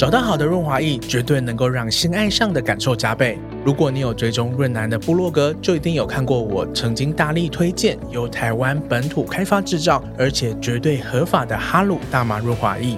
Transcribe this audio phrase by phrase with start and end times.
[0.00, 3.38] 找到好的润滑液，绝对能够让性爱上的感受加倍。
[3.66, 12.96] 如果你有追踪润男的部落格，就一定有看过我曾经大力推荐由台湾本土开发制造，而且绝对合法的哈鲁大麻润滑液。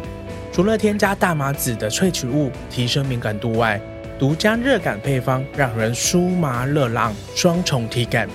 [0.52, 3.80] 除了添加大麻籽的萃取物提升敏感度外，
[4.16, 8.28] 独家热感配方让人酥麻热浪双重体感。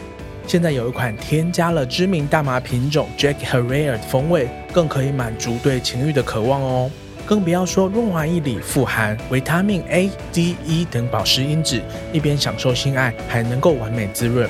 [0.46, 6.92] 现在有一款添加了知名大麻品种 Jack Herer 的风味，更可以满足对情欲的渴望哦。
[7.28, 11.82] 更不要说润滑液里富含维他命 A、D、E 等保湿因子，
[12.14, 14.50] 一边享受性爱，还能够完美滋润。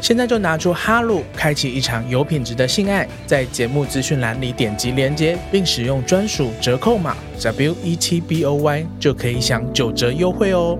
[0.00, 3.06] 现在就拿出哈鲁，开启一场有品质的性爱。
[3.26, 10.78] 在节目资讯栏里点击连接，并使用专属折扣码 W E T B O Y，就可以享九折优惠哦。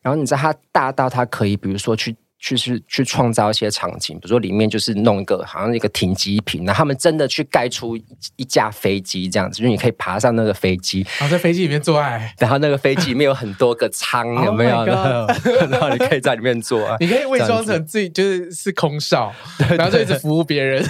[0.00, 2.16] 然后你知道它大到它可以，比如说去。
[2.40, 7.94] 去是去创造一些场景，比如说里面就是弄一个好像一个停机坪，然后他们真的去盖出
[8.36, 14.84] 一架飞机这样子，就是你可以爬上那个飞机，然后在飞机里面做爱， 然后那个飞机里面有很多个舱， 有没有？
[14.86, 19.32] 然后你可以在里面做爱， 你可以伪装成自己就是是空少，
[19.76, 20.82] 然后就一直服务别人。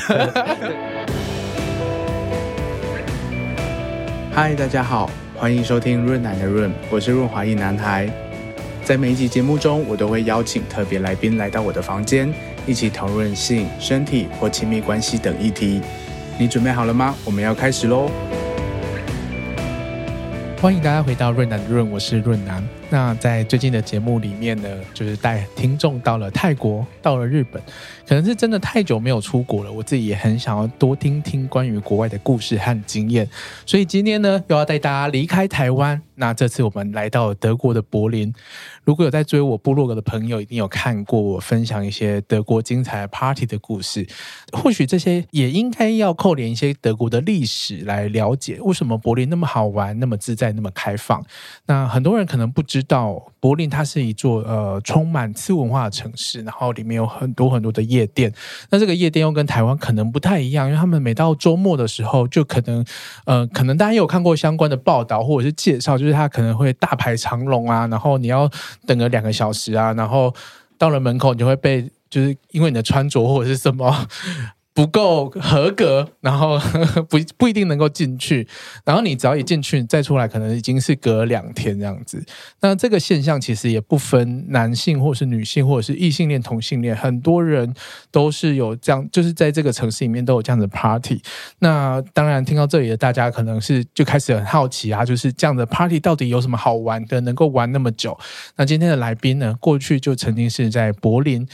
[4.32, 8.08] 嗨，大家好，欢迎收听润奶的润，我是润滑一男孩。
[8.84, 12.32] 在每一集节目中，我都会邀请特别来宾来到我的房间，
[12.66, 15.80] 一起讨论性、身体或亲密关系等议题。
[16.38, 17.14] 你准备好了吗？
[17.24, 18.10] 我们要开始喽！
[20.60, 22.62] 欢迎大家回到润南润，我是润男。
[22.90, 27.62] 那在最近的节目里面呢，就是带听众到了泰国，到了日本，
[28.06, 33.28] 可能是真的太久没有出国了，我自己也很想要多听听关于国外的故事和经验，
[33.64, 36.02] 所以今天呢，又要带大家离开台湾。
[36.20, 38.30] 那这次我们来到德国的柏林，
[38.84, 44.06] 如果有在追我部落格的朋友，一定有看过我分享一些德国精彩 party 的故事。
[44.52, 51.24] 或许这些也应该要扣连一些德国的历史来了解，为什么柏林那么好玩、那么自在、那么开放。
[51.64, 58.30] 那很多人可能不知道，柏林它是一座呃充满次文化的城市，然后里面有很多很多的夜店。
[58.68, 62.84] 那这个夜店又跟台湾可能不太一样，因为他们每到周末的时候，就可能
[63.24, 66.09] 呃，可能大家有看过相关的报道或者是介绍，就是。
[66.12, 68.50] 它可能会大排长龙啊，然后你要
[68.86, 70.34] 等个两个小时啊，然后
[70.78, 74.06] 到了门口你就会被，就是因为你的穿着或者是什么。
[74.72, 76.58] 不够合格，然后
[77.10, 78.46] 不不一定能够进去。
[78.84, 82.24] 然后你只要一进去，再出来可能已经是隔两天这样子。
[82.60, 87.74] 那这个现象其实也不分男性或是女性，或者是异性恋、同性恋，很多人
[88.12, 91.20] 都是有这样，就是在这个城市里面都有这样的 party。
[91.58, 98.16] 那当然，听到这里的大家可能是就开始很好奇啊，就是这样的 party 到底有什么好玩的，能够玩那么久？
[98.56, 101.46] 那今天的来宾呢，过去就曾经是在柏林。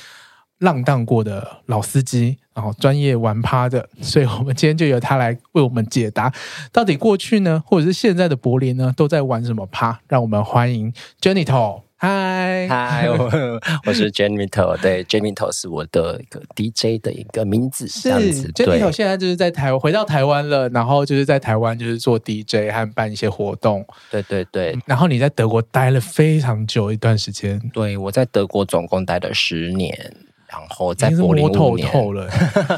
[0.58, 6.32] 浪荡过的老司机，然后专业玩趴的，所以我们今天就由他来为我们解答，
[6.72, 10.00] 到底过去呢，或者是现在的柏林呢，都在玩什么趴？
[10.08, 11.82] 让我们欢迎 Janito。
[11.98, 13.30] 嗨嗨，我
[13.86, 18.52] 我是 Janito，对，Janito 是我的一个 DJ 的一个名字，是这样子。
[18.54, 23.82] Janito 现在就是在台回到台湾了，然后就是在台湾就是做 DJ 和办一些活动。
[24.10, 27.58] 对对对，然后你在德国待了非常久一段时间。
[27.72, 30.14] 对，我在德国总共待了十年。
[30.48, 32.28] 然后在柏林五年，透了。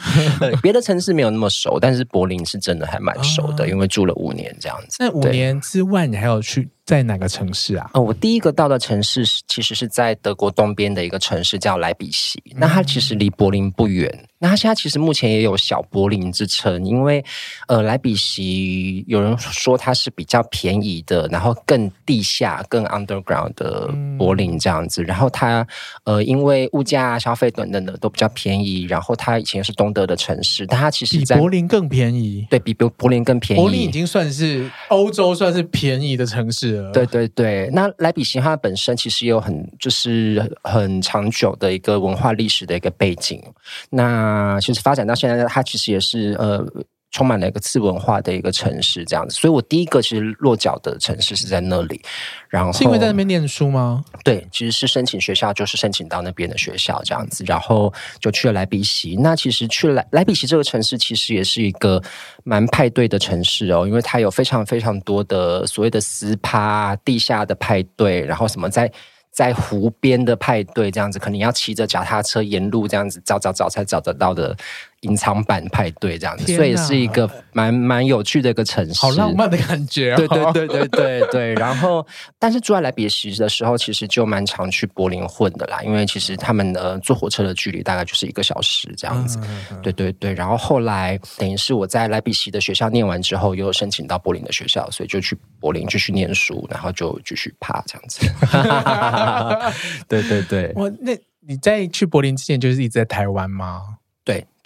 [0.62, 4.96] 别的城市没有那么熟，但是柏林是真的还蛮熟的，哦、因为住了五年这样子。
[5.00, 7.91] 那五年之外，你还有去在哪个城市啊？
[7.93, 14.25] 呃，我第一个到的城市是其实是在德国东边的一个城市叫莱比锡，嗯、那它其实离柏林不远。
[14.41, 17.22] 那它现在其实目前也有小柏林之称，因为
[17.66, 25.03] 呃，莱比锡有人说它是比较便宜的，然后更地下、更 underground 的柏林这样子。
[25.03, 25.66] 嗯、然后它
[26.04, 33.60] 呃，因为物价、消费等等的都比较便宜，然后它以前是东德的城市，但它其实在比柏林更便宜，对，比柏柏林更便宜。
[33.60, 36.78] 柏林已经算是欧洲算是便宜的城市了。
[36.93, 43.43] 对对对，那莱比锡它本身其实也有很就是很长久的一个文化历史的一个背景。
[43.91, 46.66] 那，其实发展到现在，它其实也是呃，
[47.10, 49.34] 充满了一个次文化的一个城市这样子。
[49.34, 52.01] 所以我第一个其实落脚的城市是在那里，
[52.49, 54.05] 然后是因为在那边念书吗？
[54.25, 59.16] 对，其实是申请学校，就是申请到那边的学校这样子，然后就去了莱比锡。
[59.16, 62.03] 那其实去了莱莱比锡这个城市，其实也是一个
[62.45, 68.91] 蛮派对的城市哦，因为它有非常非常多的所谓的私趴、地下的派对，然后什么在。
[69.31, 74.57] 在湖边的派对这样子，可能要骑着脚踏车沿路这样子找找找才找得到的
[75.03, 80.16] 隐藏版派对这样子，所以是一个蛮蛮有趣的一个城市，好浪漫的感觉、哦。
[80.16, 81.54] 对对对对对对。
[81.59, 82.04] 然后，
[82.39, 89.39] 但是住在莱比锡的时候，其实就蛮常去柏林混的啦，因为其实他们呃坐火车的距离大概就是一个小时这样子。
[89.71, 90.34] 嗯、对对对。
[90.34, 98.27] 然后后来等于是我在莱比锡的学校念完之后，又申请到柏林的学校，所以就去柏林继续念书，然后就继续爬这样子。
[100.09, 100.72] 对对对。
[100.74, 101.16] 我那
[101.47, 103.97] 你在去柏林之前，就是一直在台湾吗？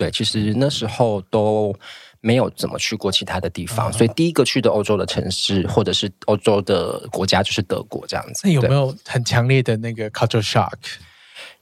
[0.03, 1.75] 对对，其实那时候都
[2.21, 8.43] 没有怎么去过其他的地方，所以第一个去的欧洲的城市或者是欧洲的国家就是德国这样子。
[8.45, 10.73] 那有没有很强烈的那个 culture shock？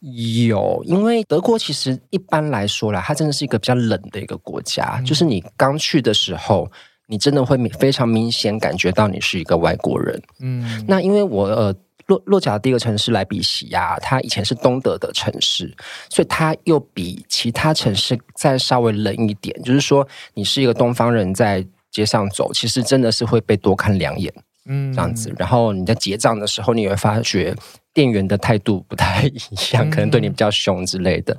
[0.00, 6.70] 有，因为德国其实一般来说啦，它真的是一个比较冷的一个国家，嗯、就是你刚去的时候，
[7.06, 10.22] 你真的会非常明显感觉到你是一个外国人。
[10.40, 11.75] 嗯，那因为我呃。
[12.10, 15.72] 落落脚的第一个城市莱比锡呀，它以前是东德的城市，
[16.08, 19.56] 所以它又比其他城市再稍微冷一点。
[19.62, 24.32] 就是说，你是一个东方人在街上走，其实真的是会被多看两眼，
[24.66, 25.32] 嗯，这样子。
[25.38, 27.54] 然后你在结账的时候，你也会发觉
[27.94, 29.40] 店员的态度不太一
[29.72, 31.36] 样，可能对你比较凶之类的。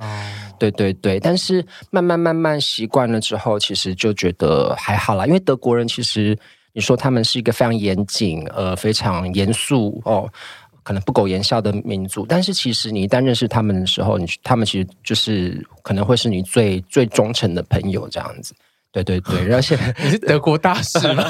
[0.58, 6.38] 对对对，但是慢慢慢慢习惯了之后，其实就觉得还好啦，因为德国人其实
[6.74, 10.30] 你说他们是一个非常严谨、呃，非常严肃哦。
[10.82, 18.54] 可能不苟言笑的民族，但是其实你一旦认识他们的时候，你他们其实就是可能会是你最最忠诚的朋友这样子。
[18.94, 19.74] 对对对，而且
[20.04, 21.24] 你是德国大使吗？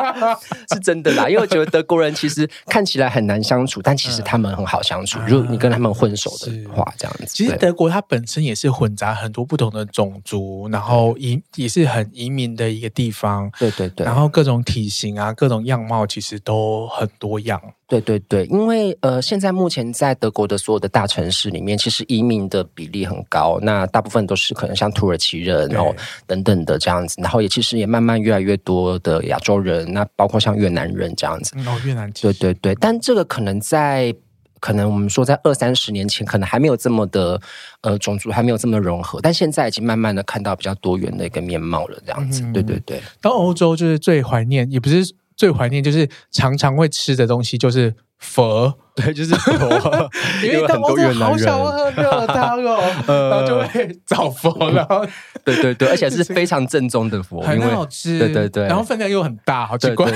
[0.72, 5.18] 是真的啦，因为我觉得德国人其实看起来很难相处，但其实他们很好相处。
[5.26, 7.26] 如果你跟他们混熟的话，这样子。
[7.26, 13.50] 其实德国它本身也是混杂很多不同的种族，然后移也是很移民的一个地方。
[13.58, 17.60] 对对对，然后各种体型啊，各种样貌其实都很多样。
[17.86, 25.94] 对对对，因为呃，现在目前在德国的所有的大城市里面，其实移民的比例很高，那大部分都是可能像土耳其人，然后
[26.26, 31.54] 等等的这样子，然后也其实也慢慢越来越多的亚洲人，那包括像越南人这样子。
[31.66, 32.10] 哦，越南。
[32.12, 34.14] 对对对，但这个可能在
[34.60, 37.38] 可能我们说在二三十年前，可能还没有这么的
[37.82, 42.42] 呃种族还没有这么融合，但现在已经慢慢的看到比较多元的一个面貌了，这样子。
[42.44, 45.14] 嗯、对对对，到欧洲就是最怀念，也不是。
[45.36, 48.78] 最怀念就是常常会吃的东西，就是佛。
[48.94, 50.10] 对，就是佛，
[50.44, 52.78] 因为很多越南人好想喝热汤哦，
[53.30, 55.04] 然后就会 找佛，然后
[55.44, 60.08] 对对对，而且是非常正宗的佛，很好吃，对对对，然后分量又很大，好奇怪，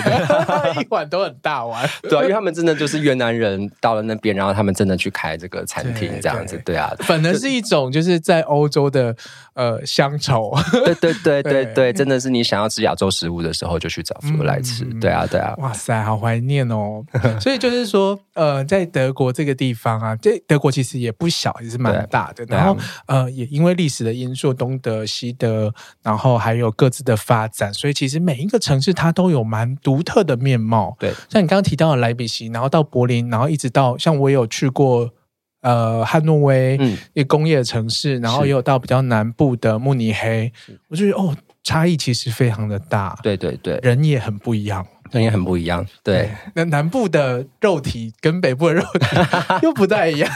[0.80, 9.12] 一碗都很大碗，对啊，因为他们真的就是越南人到了那边，然后他们真的去开这个餐厅这样子，对啊，反而是一种就是在欧洲的
[9.54, 10.52] 呃乡愁，
[10.84, 17.02] 对对对对对，真的是你想要吃亚洲食物的时候就去找佛来吃，对啊对啊，哇塞，好怀念哦，
[17.40, 18.64] 所以就是说呃。
[18.68, 22.44] 在德国这个地方啊，这德国其实也不小，也是蛮大的。
[22.44, 22.76] 然后
[23.06, 30.94] 呃，也因为历史的因素，东德、西德，然后还有各自的发展，所以其实每一个城市它都有蛮独特的面貌。
[31.00, 35.10] 对，像你刚刚提到的莱比锡，然后到柏林，然后一直到像我也有去过
[35.62, 40.52] 呃汉诺威，嗯，一个工业城市，然后也有到比较南部的慕尼黑，
[40.88, 41.34] 我就觉得哦，
[41.64, 43.18] 差异其实非常的大。
[43.22, 44.86] 对对对，人也很不一样。
[45.12, 46.30] 那也很不一样，对。
[46.54, 49.06] 那南部的肉体跟北部的肉体
[49.62, 50.30] 又不太一样，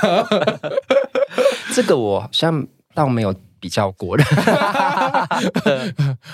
[1.74, 4.24] 这个我好像倒没有比较过的。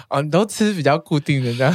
[0.09, 1.75] 哦，你都吃比较固定的这样？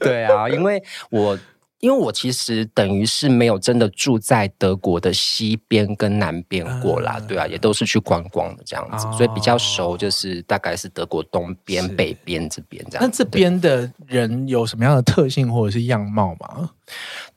[0.00, 1.38] 对啊，因为我。
[1.84, 13.04] 因为我其实等于是没有真的住在德国的西边跟南边过啦，对啊，也都是去观光的这样子，所以比较熟，就是大概是德国东边、北边这边这样。
[13.04, 16.70] 那这边的人有什么样的特性或者是样貌吗？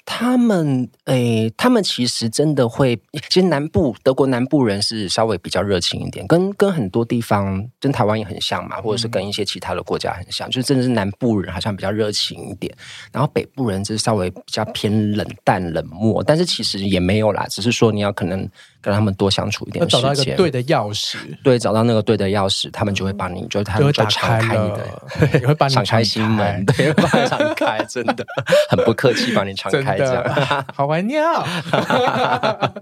[0.09, 2.95] 他们诶、欸，他们其实真的会，
[3.29, 12.73] 其实南部德国南部人是稍微比较热情一点，跟跟很多地方跟台湾也很像嘛，或者是跟一些其他的国家很像，嗯、就是真的是南部人好像比较热情一点，
[13.11, 18.49] 然后北部人就是稍微比较偏冷淡冷漠，但是其实也没有啦，只是说你要可能。
[18.87, 26.93] 让他们多相处一点时间，找到一个对的钥匙，对，找到那个对的钥匙，他们就会帮你，就他们就会敞开你的，也 会帮你敞开心门，对，
[27.27, 28.25] 敞开， 真的。
[28.69, 30.23] 很不客气，帮你敞开这样，
[30.73, 32.73] 好怀念啊！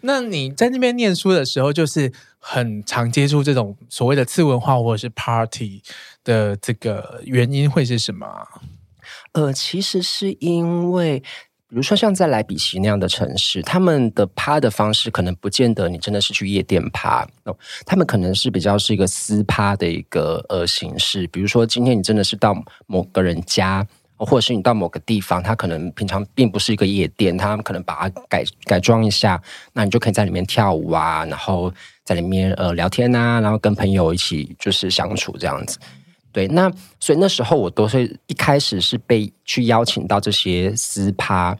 [0.00, 5.80] 那你在那边念书的时候，就是很常接触这种所谓的次文化或者是 party
[6.24, 8.26] 的这个原因会是什么？
[9.32, 11.22] 呃，其实是因为。
[11.68, 21.26] 比如说，像在莱比锡那样的城市，他们的趴的方式可能不见得你真的是去夜店趴，哦，他们可能是比较是一个私趴的一个呃形式。
[21.26, 22.56] 比如说，今天你真的是到
[22.86, 23.84] 某个人家
[24.16, 29.42] 或者是你到某个地方，它可能平常并不是一个夜店，他可能把它改改装一下，
[29.72, 31.72] 那你就可以在里面跳舞啊，然后
[32.04, 35.78] 在里面呃聊天啊，然后跟朋友一起就是相处这样子。
[36.36, 41.56] 对，那所以那时候我都是一开始是被去邀请到这些私趴。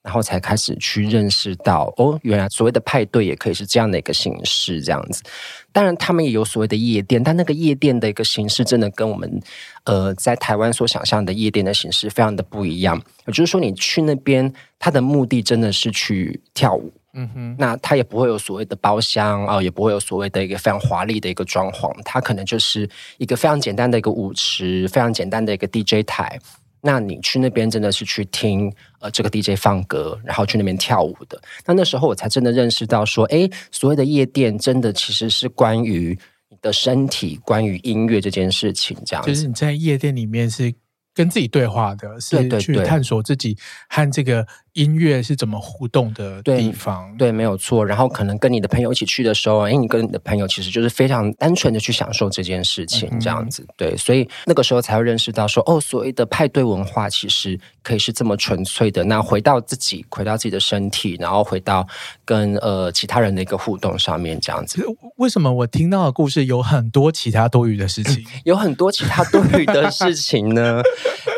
[0.00, 5.22] 然后才开始去认识到，哦，原来所谓的派对也可以是这样的一个形式，这样子。
[5.70, 9.40] 当然，他们也有所谓的夜店，但那个夜店的一个形式，真的跟我们
[9.84, 12.96] 呃在台湾所想象的夜店的形式非常的不一样。
[13.26, 17.56] 也就是说，你去那边，他的目的真的是去跳舞，嗯哼。
[17.58, 22.88] 那他也不会有所谓的包厢啊、呃，也不会有所谓的一个非常华丽的一个装潢，他可能就是
[23.18, 26.38] 一个非常简单的一个舞池，非常简单的一个 DJ 台。
[26.80, 31.40] 那你去那边真的是去听呃这个 DJ 放歌，然后去那边跳舞的。
[31.66, 36.16] 那那时候我才真的认识到说，哎，所谓的夜店真的其实是关于
[36.48, 39.24] 你的身体，关于音乐这件事情，这样。
[39.26, 40.72] 就是你在夜店里面是
[41.12, 44.46] 跟自己对话的，是去探索自己和这个。
[44.78, 47.10] 音乐是怎么互动的地方？
[47.16, 47.84] 对，对，没有错。
[47.84, 53.62] 然后可能跟你的朋友一起去的时候，哎，你跟你的朋友其实就是非常单纯的去享受这件事情，这样子。
[53.62, 59.02] 嗯、对，所以那个时候才会认识到说，哦，所谓的派对文化其实可以是这么纯粹的。
[59.02, 61.84] 那回到自己，回到自己的身体，然后回到
[62.24, 64.80] 跟呃其他人的一个互动上面，这样子。
[65.16, 68.24] 为什么我听到的故事有很多其他多余的事情？
[68.44, 70.80] 有很多其他多余的事情呢？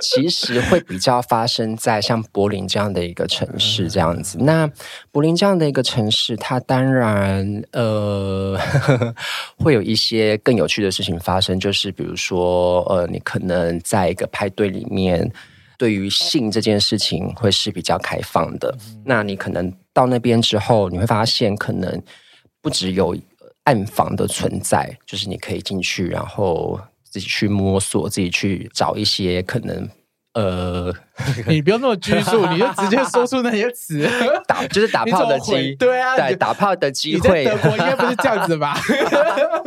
[0.02, 3.29] 其实会比较发生在像柏林这样的一个。
[3.30, 4.68] 城市这样子，那
[5.12, 9.14] 柏林这样的一个城市，它当然呃呵呵
[9.56, 15.32] 会有一些更有趣的事情发生，就是比如说呃，你可能在一个派对里面，
[15.78, 18.76] 对于性这件事情会是比较开放的。
[18.88, 22.02] 嗯、那你可能到那边之后，你会发现可能
[22.60, 23.16] 不只有
[23.64, 29.88] 暗房的存在，就是你可以进去，然后自己去摸索，自己去找一些可能。
[30.32, 30.94] 呃，
[31.48, 34.08] 你不用那么拘束，你就直接说出那些词，
[34.46, 38.78] 打就是打 炮的机，对啊，对，打炮的机会，德国应该不是这样子吧？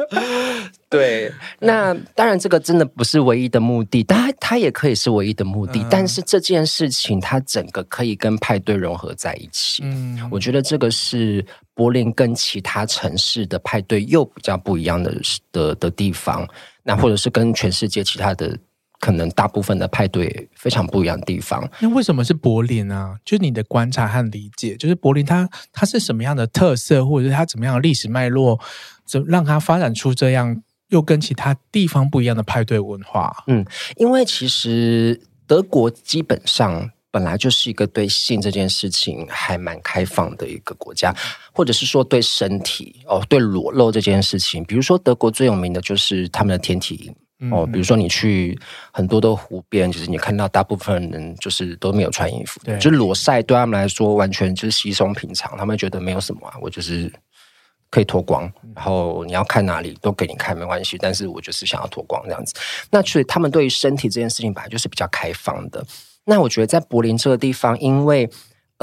[0.90, 1.30] 对，
[1.60, 15.14] 那当然这个真的不是唯一的目的，当然它也可以是唯一的目的，嗯、但是这件事情它整个可以跟派对融合在一起，嗯，我觉得这个是柏林跟其他城市的派对又比较不一样的
[15.52, 16.48] 的的地方，
[16.84, 18.58] 那或者是跟全世界其他的。
[19.04, 21.70] 可能大部分的派对非常不一样的地方。
[21.82, 23.20] 那为什么是柏林啊？
[23.26, 28.58] 就是你的观察和理解，就是柏林它它是什么样的特色，或者是它怎么样的历史脉络，
[29.06, 33.44] 怎让它发展出这样又跟其他地方不一样的派对文化？
[33.48, 33.66] 嗯，
[33.98, 41.14] 因为其实德国基本上本来就是一个对性这件事情还蛮开放的一个国家，
[41.52, 47.14] 或者是说对身体哦，对裸露这件事情，比如说德国最有名的就是他们的天体营。
[47.52, 48.58] 哦，比如说你去
[48.92, 57.12] 很多的湖边，其实你看到大部分人就是都没有穿衣服，对，就是裸晒对他们来说完全就是稀松平常，他们觉得没有什么啊，我就是
[57.90, 62.54] 可以脱光，然后你要看哪里都给你看没关系，但是我就是想要脱光这样子。
[62.92, 65.86] 那所以他们对于身体这件事情本来就是比较开放的。
[66.26, 68.30] 那我觉得在柏林这个地方，因为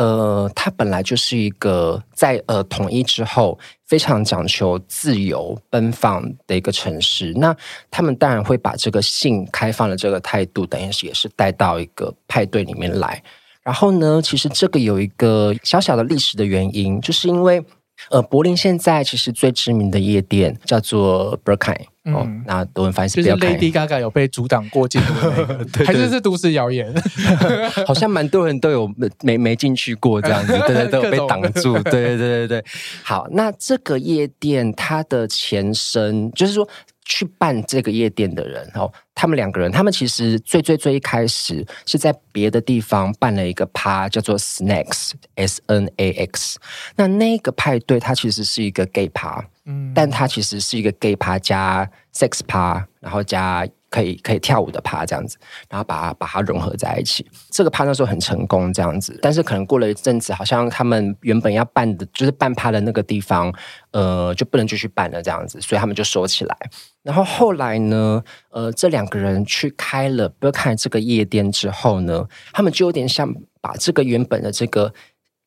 [0.00, 7.34] 呃，它本来就是一个在呃统一之后非常讲求自由奔放的一个城市。
[7.36, 7.54] 那
[7.90, 13.22] 他们当然会把这个性开放的这个态度，等于是也是带到一个派对里面来。
[13.62, 17.62] 然后呢，其实这个有一个小小的历史的原因，就是因为。
[18.08, 25.14] 呃，柏林现在其实最知名的夜店叫做 Berghain、嗯、哦，那多人翻译是 Lady Gaga 有被阻挡过进入
[25.84, 26.94] 还是是都市谣言？
[27.86, 28.90] 好像蛮多人都有
[29.22, 32.64] 没没进去过这样子，对 对，都有被挡住，对对对对对。
[33.02, 36.68] 好，那这个夜店它的前身就是说。
[37.06, 46.56] 去办这个夜店的人，哦，他们两个人，他们其实最最最一开始是在别的地方办了一个趴，叫做 Snacks，S N A X。
[46.94, 49.44] 那那个派对，它其实是一个 gay 趴，
[49.94, 53.66] 但它其实是一个 gay 趴加 sex 趴，然后加。
[53.90, 55.36] 可以可以跳舞的趴这样子，
[55.68, 57.26] 然后把它把它融合在一起。
[57.50, 63.52] 这个趴那时候很成功这样子，但是可能过了一阵子，好像他们原本要办的就是办趴的那个地方，
[63.90, 66.56] 呃，就不能继续办了这样子，所以他们就收起来。
[67.02, 74.94] 然后后来呢，呃，这两个人去开了不开这个夜店之后呢，他们就有点像把这个原本的这个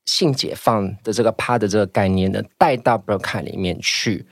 [0.05, 4.25] 性解放的这个趴的这个概念呢，带到 broken 里面去。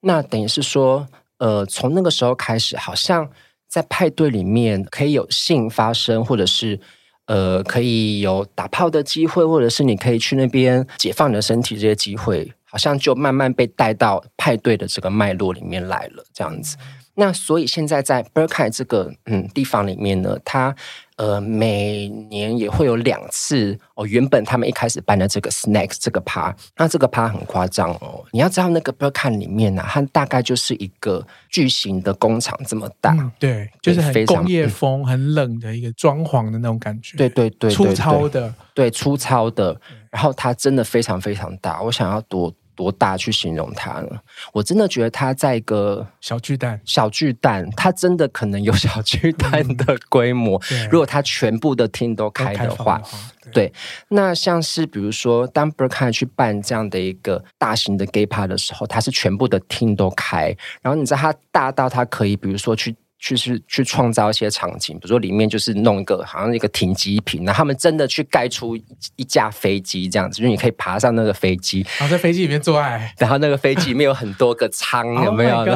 [0.00, 1.06] 那等于是说，
[1.38, 3.30] 呃，从那个时候开始，好像。
[3.72, 6.78] 在派对里面可以有性发生，或者是
[7.24, 16.76] 呃可以有打炮的机会，或者是你可以去那边解放你的身体，这些机会好像就慢慢被带到派对的这个脉络里面来了，这样子。
[17.14, 20.74] 那所以现在在 Berkay 这个嗯地方里面呢，它
[21.16, 24.06] 呃每年也会有两次哦。
[24.06, 28.24] 原本他们一开始办的这个 Snacks 这个趴，那这个趴很夸张哦。
[28.32, 37.16] 你要知道那个 Berkay 里面呢、啊，它大概就是一个巨型的工厂这么大，嗯、对，就是很工业风、很冷的一个装潢的那种感觉。
[37.18, 39.78] 对对对，对，粗糙的，对粗糙的。
[40.10, 42.52] 然后它真的非常非常大，我想要多。
[42.74, 44.20] 多大去形容它呢？
[44.52, 50.60] 我真的觉得它在一个小巨蛋，小巨蛋，它真的可能有小巨蛋的规模。
[50.72, 53.72] 嗯、如果它全部的厅都开的话，的话对，对，
[54.08, 62.94] 那像是比如说，当 Berkay 去办这样的一个大型的 gay party 的时候，它是全部的厅都开，然后你知道它大到它可以，比如说去。
[63.22, 68.76] 去是去创造一些场景，比如说里面就是弄一个好像一个停机坪，然后他们真的去盖出
[69.14, 75.66] 一架飞机这样子，就是你可以爬上那个飞机，然后在飞机里面做爱，然后那个飞机里面有很多个舱， 有没有？oh、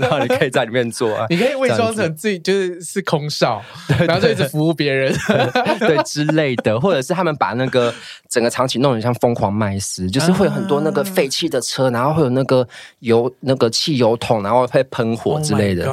[0.00, 3.62] 然后你可以在里面做爱， 你可以伪装成自己就是是空少，
[4.08, 5.14] 然后就一直服务别人，
[5.78, 7.94] 对，对之类的，或者是他们把那个
[8.30, 12.66] 整个场景弄得像疯狂麦斯，就是会有很多那个废弃的车，然后会有那个
[13.00, 15.84] 油那个汽油桶，然后会喷火之类的。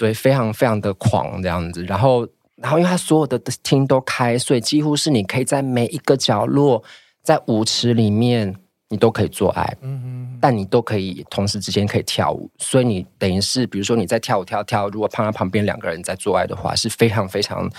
[0.00, 2.26] Oh 对，非常非常的狂这样子，然后，
[2.56, 6.82] 然后因为它所有的厅都开，所以几乎是你可以在每一个角落，
[7.22, 8.56] 在舞池里面，
[8.88, 17.70] 你都可以做爱，嗯嗯，但你都可以同时之间可以跳舞，所以你等于是，比如说你在跳舞跳跳，如果碰到旁边两个人在做爱的话，是非常非常。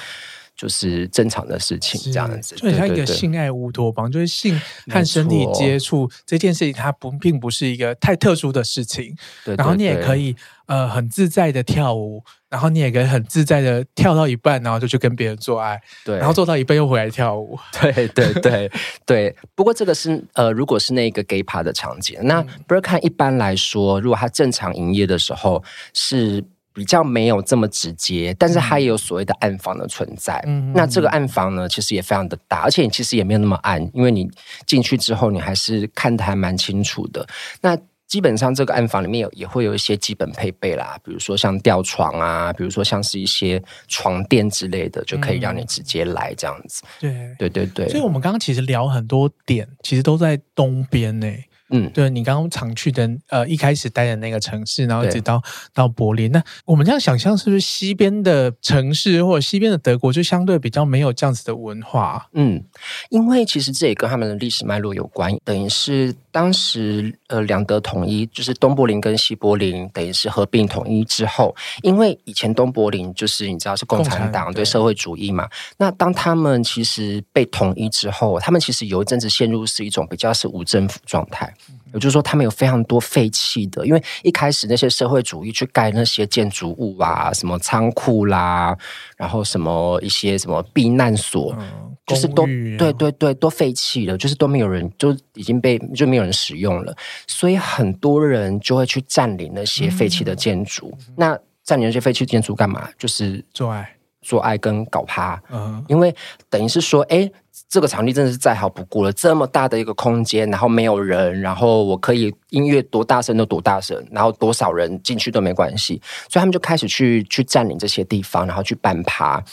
[0.61, 9.15] 就是正常的事情，这样子，就像一个性爱乌托邦，就是性和身体接触这件事情，它不并不是一个太特殊的事情。
[9.43, 10.35] 对，然后你也可以
[10.67, 17.57] 呃很自在的跳舞，然后你也可以很自在的跳到一半，然后就去跟别人做爱，对，然后做到一半又回来跳舞。
[17.81, 18.71] 对对对
[19.03, 19.35] 对。
[19.55, 25.63] 不过这个是呃，如果是那个 gay party 的场景，那 b e r k a n 一般来说，如果他正常营业的时候
[25.95, 26.43] 是。
[26.73, 30.41] 比较没有这么直接，但是它也有所谓的暗房的存在。
[30.47, 34.29] 嗯，那这个暗房呢，其实也非常的大，而且你其实也没有那么暗，因为你
[34.65, 37.27] 进去之后，你还是看的还蛮清楚的。
[37.61, 46.83] 那基本上这个暗房里面有也会有一些基本配备啦，比如说像吊床啊，比如说像是一些床垫之类的，就可以让你直接来这样子。
[46.99, 47.87] 对，对对对。
[47.87, 51.27] 所以我们刚刚其实聊很多点，其实都在东边呢。
[51.71, 55.41] 嗯，对，你刚刚常去的，呃，一开始待的那个城市，然后一直到
[55.73, 62.27] 到柏林，那我们这样想象，是不是西边的城市或者西边的德国就相对比较没有这样子的文化？
[62.33, 62.63] 嗯，
[63.09, 81.53] 因为其实这也跟他们的历史脉络有关，等于是当时呃两德统一，就是东柏林跟西柏林等于是合并统一之后，因为以前东柏林就是你知道是共产党对，社会主义嘛，那当他们其实被统一之后，他们其实有一阵子陷入是一种比较是无政府状态。
[81.93, 88.77] 也就是说，他们有非常多废弃的，因为一开始那些社会主义去盖那些建筑物啊，什么仓库啦，
[89.17, 92.45] 然后什么一些什么避难所，嗯、就是都
[92.77, 96.95] 对对对，都废弃了，就是都没有人，就已经被就没有人使用了，
[97.27, 100.95] 所以很多人就会去占领那些废弃的建筑。
[101.07, 102.89] 嗯、那占领那些废弃建筑干嘛？
[102.97, 105.41] 就是做爱、做爱跟搞趴。
[105.51, 106.15] 嗯，因为
[106.49, 107.31] 等于是说，哎。
[107.69, 119.43] 这个场地真的是再好不过了，这么大的一个空间，然后没有人，然后我可以音乐多大声都多大声，然后多少人进去都没关系，所以他们就开始去去占领这些地方，然后去办趴。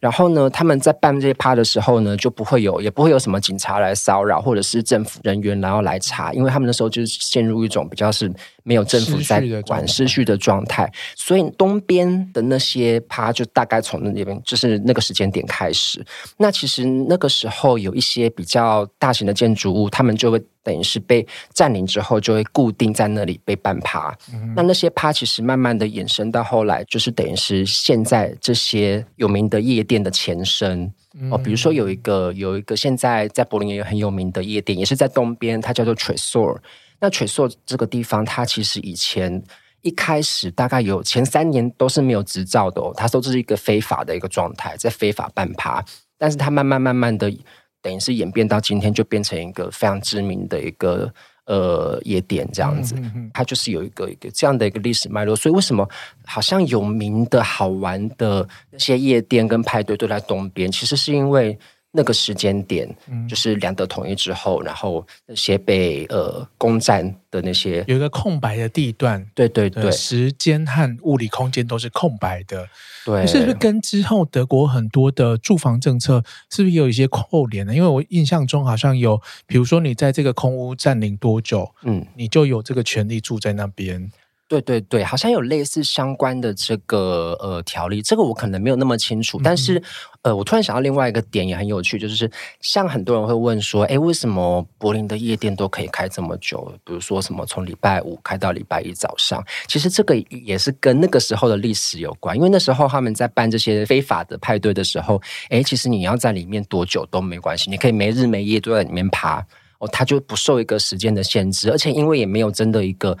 [0.00, 8.32] 然后呢，他们在办这些趴的时候呢，就不会有，也不会有什么警察来骚扰，或者是政府人员然后来查，因为他们那时候就是陷入一种比较是
[8.68, 16.04] 没有政府在管失序的状态，所以东边的那些趴就大概从那边就是那个时间点开始。
[16.36, 20.42] 那其实那个时候有一些比较大型的建筑物，他们就会。
[20.64, 24.14] 等于是被占领之后，就会固定在那里被办趴。
[24.30, 30.92] 嗯、那那些趴其实慢慢的衍生到后来，就是等于是现在这些有名的夜店的前身。
[31.18, 36.58] 嗯、哦，比如说有一个有一个现在在柏林也有很有名的夜店，也是在东边，它叫做 Tresor。
[37.00, 39.42] 那 Tresor 这个地方，它其实以前
[39.82, 45.84] 一开始大概有前三年都是没有执照的哦，它都是一个非法的一个状态，在非法办趴。
[46.16, 47.32] 但是它慢慢慢慢的。
[47.80, 51.08] 等于是演变到今天，就变成一个非常知名的一个
[51.46, 52.96] 呃夜店这样子，
[53.32, 55.36] 它就是有一个一个这样的一个历史脉络。
[55.36, 55.88] 所以为什么
[56.26, 60.70] 好像有名的好玩的那些夜店跟派对都在东边？
[60.70, 61.56] 其实是因为。
[61.90, 62.88] 那个时间点，
[63.28, 72.68] 就是两德统一之后，然后那些被呃攻占的那些有一个空白的地段，对对对，时间和物理空间都是空白的，
[73.06, 77.74] 对，是不是跟之后德国很多的住房政策是不是有一些扣连呢？
[77.74, 84.10] 因为我印象中好像有，比如说你在这个空屋占领多久，嗯，你就有这个权利住在那边。
[84.48, 89.38] 对对对，好像有类似相关的这个呃条例，这个我可能没有那么清楚。
[89.38, 89.80] 嗯、但是
[90.22, 92.30] 呃，我突然想到另外一个点也很有趣，就是
[92.62, 96.72] 像很多人会问说，哎，为什么柏林的夜店都可以开这么久？
[96.82, 109.46] 比如说什么从礼拜五开到礼拜一早上，其实这个也是跟那个时候的历史有关，因为那时候他们在办这些非法的派对的时候，哎，其实你要在里面多久都没关系，你可以没日没夜都在里面爬
[109.78, 113.14] 哦，它就不受一个时间的限制，而且因为也没有真的一个。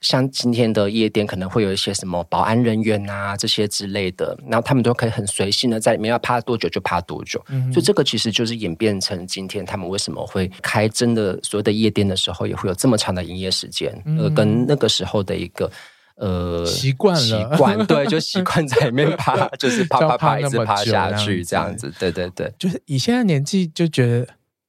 [0.00, 15.68] 像今天的夜店可能会有一些什么保安人员啊这些之类的，然后他们都可以很随性的在里面要趴多久就趴多久，嗯、所以这个其实就是演变成今天他们为什么会开真的所有的夜店的时候也会有这么长的营业时间，嗯、呃，跟那个时候的一个
[16.14, 17.20] 呃习惯了。
[17.20, 24.28] 习惯，对， 就习惯在里面趴，就是趴趴趴一直趴下去这样子，对对对，就是以现在年纪就觉得。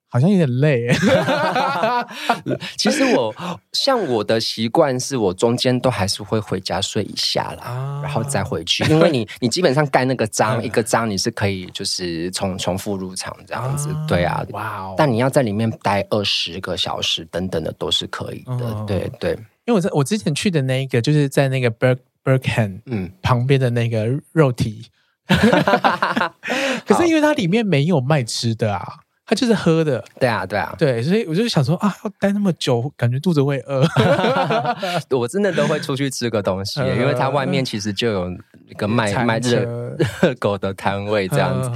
[0.10, 0.88] 好像有点累。
[2.76, 3.34] 其实我
[3.74, 8.84] 像我的习惯是，我中间都还是会回家睡一下啦，啊、然后再回去。
[8.86, 14.43] 因为你 你基本上盖那个章，一个章你是可以就是重重复入场这样子，啊对啊。
[14.52, 14.95] 哇哦！
[14.98, 19.32] 但你要在里面待二十个小时等等的都是可以的，哦、对对。
[19.65, 24.88] 因为我在我之前去的那一个就是在那个 Berk Berghain 嗯旁边的那个肉体，
[25.28, 29.02] 可是因为它里面没有卖吃的啊。
[29.30, 33.86] 他就是喝的，对啊，对啊，对，所以我就想说啊，要待那么久，感觉肚子会饿。
[35.15, 38.32] 我真的都会出去吃个东西， 因为它外面其实就有
[38.68, 41.70] 一个卖卖热热 狗的摊位这样子。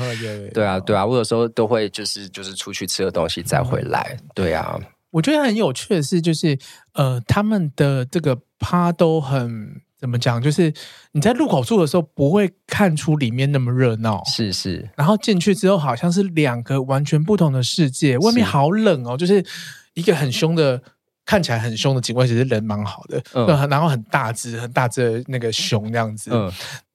[0.51, 4.17] 对啊，对啊，我有时候都会就是就是出去吃个东西再回来。
[4.33, 4.79] 对啊，
[5.11, 6.57] 我觉得很有趣的是，就是
[6.95, 9.82] 呃，他们的这个趴都很。
[10.03, 10.41] 怎么讲？
[10.41, 10.73] 就是
[11.13, 14.89] 你在入口处的时候不会看出里面那么热闹，是是。
[14.97, 18.17] 然后进去之后好像是两个完全不同的世界。
[18.17, 19.41] 外面好冷哦，就是
[19.93, 20.81] 一个很凶的，
[21.25, 23.23] 看起来很凶的警官，其实人蛮好的。
[23.33, 23.47] 嗯。
[23.69, 26.29] 然后很大只，很大只的那个熊那样子。
[26.33, 26.51] 嗯。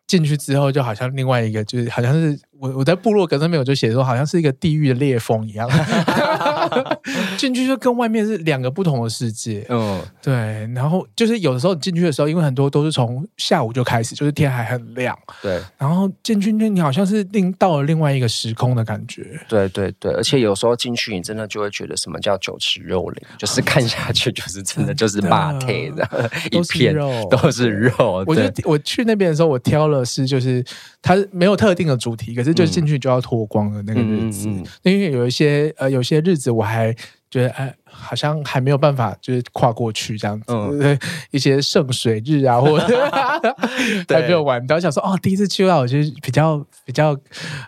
[0.09, 5.69] 进去之后就好像另外一个，就是好像是我我在部落格上面我就写说，好像是一个地狱的裂缝一样。
[7.39, 10.35] 进去就跟外面是两个不同的世界，嗯，对。
[10.75, 15.61] 然后就是有的时候进去的时候，因为很多都是从下午就开始，就是天还很亮，对。
[15.77, 20.13] 然后进去那你好像是另到了另外一个时空的感觉，对对对。
[20.13, 28.25] 而且有时候进去，你真的就会觉得什么叫酒池肉林，就是看下去就是真的就是马蹄的 一片肉，都是肉。
[28.27, 30.65] 我就我去那边的时候，我挑了是就是
[31.01, 34.49] 它没有特定的主题，可是就进去就要脱光的那个日子，
[34.83, 36.49] 因为有一些呃有些日子。
[36.59, 36.93] 我还
[37.31, 40.47] 觉得哎，好像还没有办法，就是跨过去这样子。
[40.49, 40.99] 嗯、
[41.31, 43.11] 一些圣水日啊，或者
[44.09, 47.17] 还没有玩到，想说哦，第一次去到，我觉得比较比较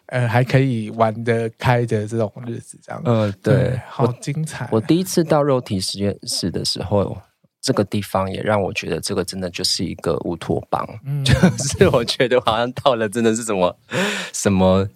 [0.06, 3.00] 呃，还可以玩得开的这种日子，这样。
[3.04, 4.76] 嗯，对，对好精彩我。
[4.76, 7.16] 我第一次到肉体实验室的时候，
[7.60, 10.86] 这个地方也让我觉得，这个真的就是一个乌托邦。
[11.04, 11.32] 嗯， 就
[11.64, 13.76] 是我觉得好像到了，真的是什么
[14.32, 14.88] 什么。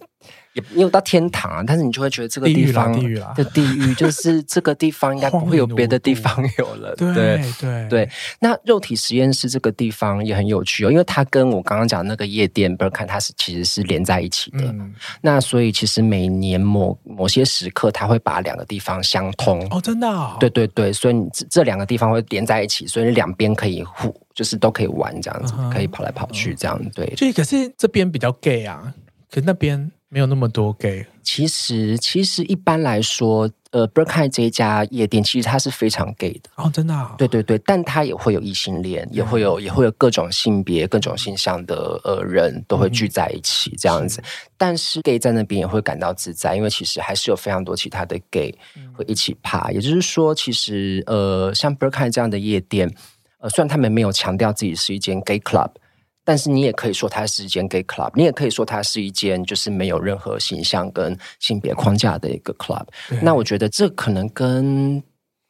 [0.55, 2.93] 也没有到天堂啊，但是你就会觉得这个地方
[3.35, 6.95] 的地狱，就是这个地方应该不会有别的地方有了。
[6.95, 14.65] 对对对，那肉体实验室这个地方也很有趣哦，因为它跟我刚刚讲的那个夜店 Berghain 它是其实是连在一起的。
[14.67, 19.67] 嗯、那所以其实每年某某些时刻，它会把两个地方相通。
[19.71, 20.37] 哦，真的、哦？
[20.39, 26.81] 对对对，所以你这这两个地方会连在一起，所以两边可以互，就是都可以玩这样子，嗯、可以跑来跑去这样。
[26.95, 27.13] 对。
[27.17, 28.95] 所以可是这边比较 gay 啊，
[29.29, 29.91] 可是那边。
[30.15, 31.05] 没有那么多 gay。
[31.25, 37.17] 其实，其实一般来说，呃，Berghain 这一家夜店其实它是非常 gay 的哦，真的、哦。
[37.19, 44.21] 对对对，但它也会有异性恋，也会有也会有各种性别、各种性向的呃人都会聚在一起这样子。
[44.21, 44.25] 嗯、
[44.57, 48.57] 但是 gay 在那边也会感到自在，因为其实还是有非常多其他的 gay
[48.93, 49.67] 会一起趴。
[49.71, 52.89] 嗯、也就是说，其实呃，像 Berghain 这样的夜店，
[53.39, 55.71] 呃，虽然他们没有强调自己是一间 gay club。
[56.25, 62.87] 但是你也可以说它是一间 gay club，你也可以说它是一间就是没有任何形象跟性别框架的一个 club。
[63.23, 64.99] 那我觉得这可能跟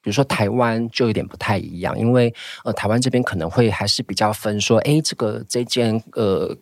[0.03, 2.35] 比如说台湾就有点不太一样，因为
[2.65, 6.55] 呃台湾这边可能会还是比较分说，哎，这个这间呃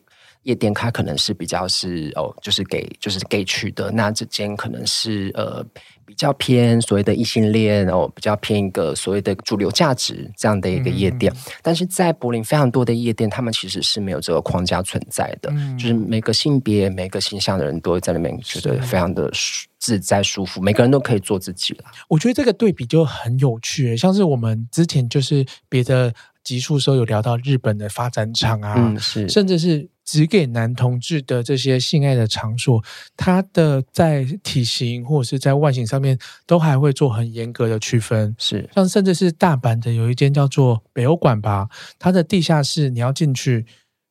[0.42, 5.64] 夜店它可能是比较是哦，就是给就是 gay 去的，那这间可能是呃。
[6.12, 19.30] 比较偏所谓的异性恋哦，比较偏一个所谓的主流价值这样的一个夜店，嗯、但是在柏林非常多的夜店，他们其实是没有这个框架存在的，嗯、就是每个性别、每个形象的人都会在里面觉得非常的
[19.78, 21.84] 自在舒服，每个人都可以做自己了。
[22.08, 26.12] 我觉得这个对比就很有趣，像是我们之前就是别的
[26.44, 32.82] 集数时候有聊到日本的发展场啊，嗯、是甚至是只给男同志的这些性爱的场所，
[33.16, 38.34] 它的在体型或者是在外形上面都还会做很严格的区分。
[38.38, 43.64] 是像甚至是大阪的有一间叫做北欧馆吧，它的地下室你要进去。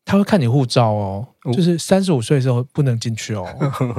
[0.04, 3.46] 他会看你护照哦，就是三十五岁的时候不能进去哦。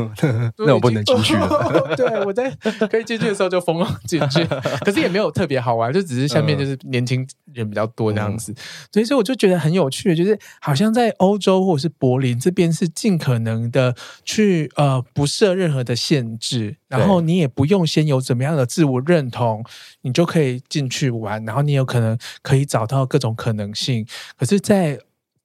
[0.58, 1.94] 那我不能进去了。
[1.96, 2.50] 对，我在
[2.90, 4.44] 可以进去的时候就疯狂进去，
[4.84, 8.54] 可是也没有特别好玩，就只是下面就是年轻人比较多这样子。
[8.92, 19.64] 所以说我就觉得很有趣，就是好像在欧洲或者是柏林这边是尽可能的去呃不设任何的限制，然后你也不用先有怎么样的自我认同，
[20.02, 24.04] 你就可以进去玩，然后你有可能可以找到各种可能性。
[24.36, 24.98] 可是，在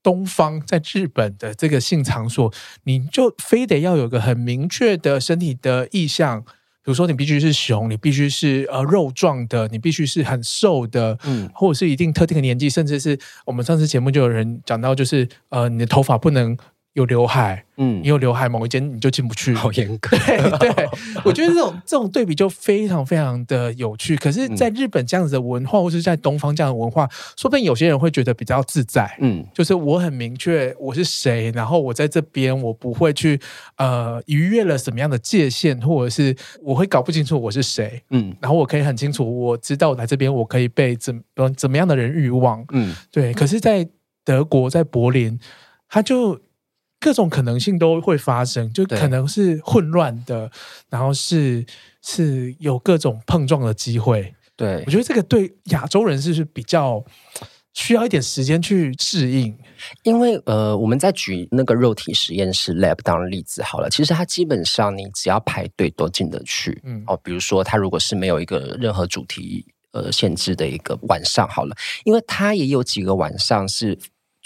[0.07, 2.49] 东方在日本的这个性场所，
[2.85, 16.57] 你就非得要有个很明确的身体的意向，比如说你必须是熊，你必须是呃肉壮的，你必须是很瘦的，嗯，或者是一定特定的年纪，甚至是我们上次节目就有人讲到，就是呃你的头发不能
[16.97, 17.63] 有刘海。
[17.79, 20.17] 嗯，你有刘海，某一间你就进不去，好严格。
[20.17, 20.89] 对对，
[21.23, 24.17] 我觉得这种 这种对比就非常非常的有趣。
[24.17, 27.07] 可是，在日本这样子的文化，或是在东方这样的文化，
[27.37, 29.15] 说不定有些人会觉得比较自在。
[29.19, 33.39] 嗯，就是我很明确我是谁，然后我在这边我不会去
[33.75, 38.01] 呃逾越了什么样的界限，或者是我会搞不清楚我是谁。
[38.09, 42.65] 嗯，然后我可以很清楚，我知道我来这边我可以被怎么怎么样的人欲望。
[42.71, 43.31] 嗯，对。
[43.35, 43.87] 可是，在
[44.25, 45.39] 德国，在柏林，
[45.87, 46.39] 他就。
[46.99, 50.49] 各种可能性都会发生，就可能是混乱的，
[50.89, 51.63] 然后是
[52.01, 54.33] 是有各种碰撞的机会。
[54.55, 57.03] 对，我觉得这个对亚洲人是不是比较
[57.75, 59.55] 需要一点时间去适应？
[60.01, 66.81] 因为呃，我们在举那个肉体实验室 lab 当例子好了，其实它基本上你只要排队都进得去。
[66.83, 73.95] 嗯，哦，比如说它如果是没有一个任何主题呃限制的一个晚上好了，因为它也有几个晚上是。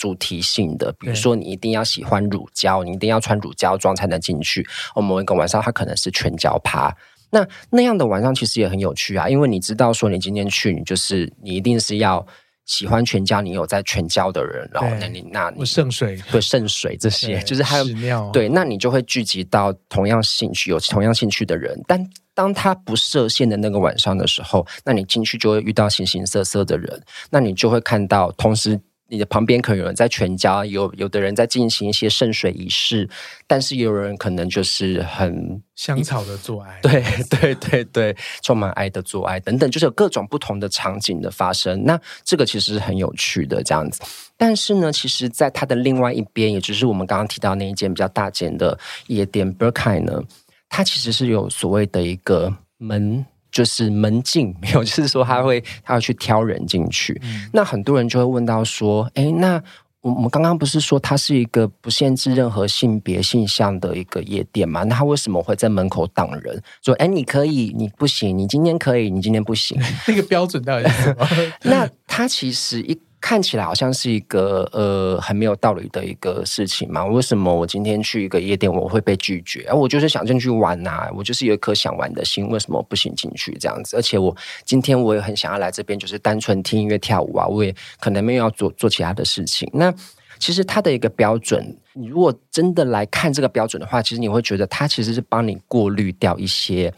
[0.01, 4.67] 主题性的，比如说你一定要喜欢乳胶，你一定要穿乳胶装才能进去。
[4.95, 6.91] 我们一个晚上，它可能是全胶趴。
[7.29, 12.25] 那那样的晚上其实也很有趣啊，因为你知道说你今天去，你就是你一定是要
[12.65, 17.85] 喜欢全胶，你有在全胶的人，然后那你那你圣水对圣水这些，就是还有
[18.33, 21.79] 对，那你就会聚集到同样兴趣有同样兴趣的人。
[21.87, 28.81] 但当他不设限的那个晚上的时候，那你进去就会遇到形形色色的人，那你就会看到同时。
[29.11, 33.09] 你的旁边可能有人在全家，有有的人在进行一些圣水仪式，
[33.45, 41.83] 但是也有人可能就是很香草的做爱，对对对对，充满爱的做爱等等，就是有各种不同的场景的发生。
[41.83, 44.01] 那这个其实是很有趣的这样子。
[44.37, 50.23] 但是呢，其实在它的另外一边，也就是我们刚刚提到那一间比较大间的夜店 Berghain 呢，
[50.69, 53.25] 它其实是有所谓的一个门。
[53.51, 57.19] 就是门禁 没有，就是说他会他要去挑人进去。
[57.23, 59.61] 嗯、那很多人就会问到说：“哎，那
[60.01, 64.83] 我我们刚刚不是说它是一个不限制任何性别性向的一个夜店吗？
[64.85, 66.59] 那他为什么会在门口挡人？
[66.83, 69.79] 说：哎，你可以，你不行，你今天可以，你今天不行。
[70.07, 71.27] 那个标准到底是什么？
[71.63, 72.97] 那他其实一。
[73.21, 77.05] 看起来好像是一个呃很没有道理的一个事情嘛？
[77.05, 79.61] 为什么我今天去一个夜店我会被拒绝？
[79.65, 83.95] 啊，我就是想进去玩呐，啊，我就是有一颗想玩的心，为什么不行进去这样子？
[83.95, 89.69] 而且我今天我也很想要来这边，就是单纯听音乐跳舞啊，我也可能没有要做做其他的事情。
[89.71, 89.93] 那
[90.39, 96.91] 其实它的一个标准，你如果真的来看这个标准的话，其实你会觉得它其实是帮你过滤掉一些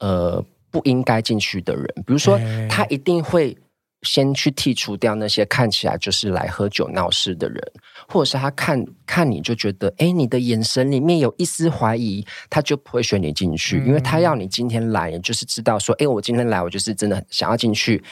[0.00, 3.56] 呃不应该进去的人，比如说他一定会。
[4.02, 7.60] 先去剔除掉那些看起来就是来喝酒闹事的人，
[8.08, 18.02] 或者是他看看你就觉得，哎，你的眼神里面有一丝怀疑，他就不会选你进去，因为他要你今天来，就是知道说，哎，我今天来，我就是真的想要进去。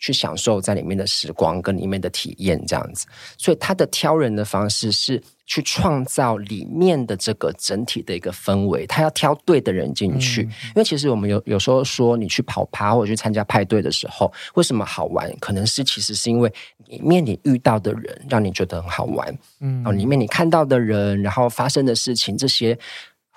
[0.00, 3.06] 去享受在里面的时光跟里面的体验，这样子，
[3.38, 10.42] 所以他的挑人的方式是去创造里面的这个整体的一个氛围，他要挑对的人进去。
[10.42, 15.30] 嗯、因为其实我们有有时候说，你去跑趴或者去参加派对的时候，为什么好玩？
[15.38, 16.50] 可能是其实是因为
[16.86, 22.78] 里面你遇到的人让你觉得很好玩，嗯，里面你看到的人，然后发生的事情这些。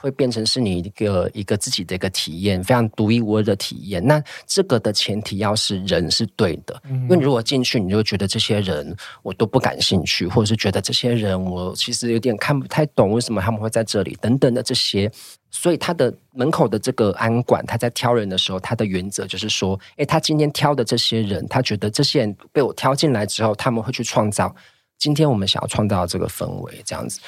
[0.03, 4.05] 会变成是你一个一个自己的一个体验，非常独一无二的体验。
[4.05, 15.09] 那这个的前提要是人是对的，嗯、因为你如果进去，你就觉得这些人我都不感兴趣，或者是觉得这些人我其实有点看不太懂，为什么他们会在这里等等的这些。
[15.49, 24.53] 所以他的门口的这个安管，他在挑人的时候，他的原则就是说，诶，他今天挑的这些人，他觉得这些人被我挑进来之后，他们会去创造
[24.97, 27.19] 今天我们想要创造的这个氛围，这样子。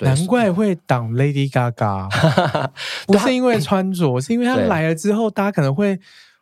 [0.00, 2.08] 难怪会挡 Lady Gaga，
[3.06, 5.98] 不是因为穿着， 是因为他来了之后，大家可能会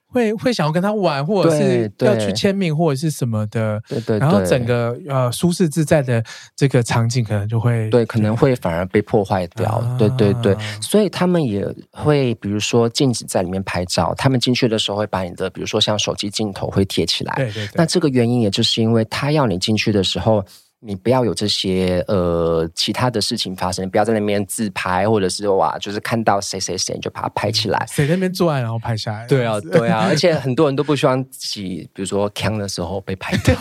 [0.07, 4.19] 会会想要跟他玩，或者是要去签名或者是什么的，对对，对。
[4.19, 6.25] 然后整个呃舒适自在的
[6.57, 9.69] 这个场景可能就会对，可能会反而被破坏掉。
[9.71, 17.35] 啊、对对对，所以他们也会比如说禁止在里面拍照，他们进去的时候会把你的比如说像手机镜头会贴起来。
[17.37, 17.71] 对对对。
[17.75, 20.45] 那这个原因也就是因为他要你进去的时候。
[20.81, 29.27] 你不要有这些呃其他的事情发生，不要在那边自拍，或者是哇，就是看到谁谁谁就把它拍起来，谁在那边做爱然后拍下来。
[29.27, 33.55] 对啊，对啊，而且很多人都不希望自己，比如说锵的时候被拍到，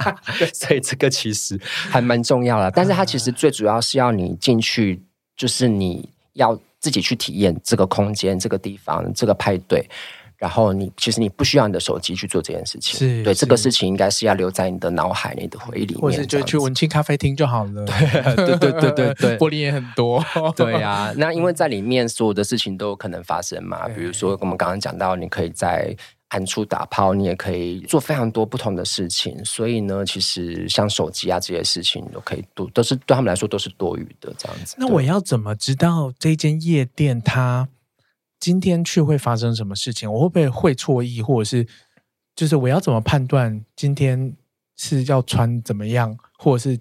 [0.54, 2.70] 所以这个其实还蛮重要的。
[2.70, 5.02] 但是它其实最主要是要你进去，
[5.36, 9.86] 就是你要自己去体验这个空间、这个地方、这个派对。
[10.42, 17.86] 然后你其实你不需要你的手机去做这件事情，是对这个事情应该是要留在你的脑海、你的回忆里面，或者就去文青咖啡厅就好了。
[17.86, 20.20] 对对对对对对，玻璃 也很多。
[20.56, 25.96] 对呀、啊，那因为在里面所有的事情都有可能发生嘛，比如说我们刚刚讲到，你可以在
[26.30, 29.44] 暗处打炮，你也可以做非常多不同的事情。
[29.44, 34.74] 所以呢，其实像手机啊这些事情都可以都都是对他们来说都是多余的这样子。
[34.76, 37.68] 那我要怎么知道这间夜店它？
[38.42, 40.12] 今天去会发生什么事情？
[40.12, 41.64] 我会不会会错意，或者是
[42.34, 44.34] 就是我要怎么判断今天
[44.76, 46.76] 是要穿怎么样，或者是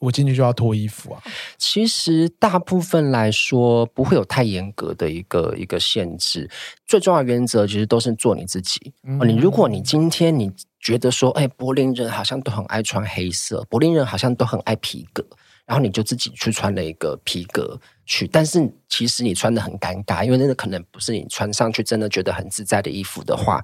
[0.00, 1.22] 我进去就要脱衣服啊？
[1.56, 6.50] 其实大部分来说不会有太严格的一个一个限制，
[6.84, 8.92] 最重要的原则其实都是做你自己。
[9.04, 15.26] 嗯、你如果你今天你觉得说，哎，柏林人好像都很爱穿黑色，柏林人好像都很爱皮革。
[15.64, 23.62] 然后你就自己去穿了一个皮革去，但是其实你穿的很尴尬，因为那个可能不是你穿上去真的觉得很自在的衣服的话，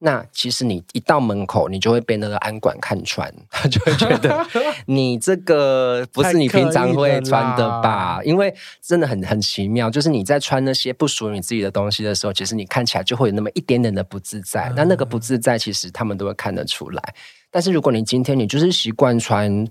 [0.00, 4.46] 那其实你一到门口，你就会被那个安管看穿， 他就会觉得
[4.86, 8.20] 你这个不是你平常会穿的吧？
[8.24, 14.72] 因为真的很很奇妙，就是你在穿那些不属于你自己的东西的时候，其实你看起来就会有那么一点点的不自在。
[14.76, 17.14] 那那个不自在，其实他们都会看得出来。
[17.50, 19.66] 但是如果你今天你就是习惯穿。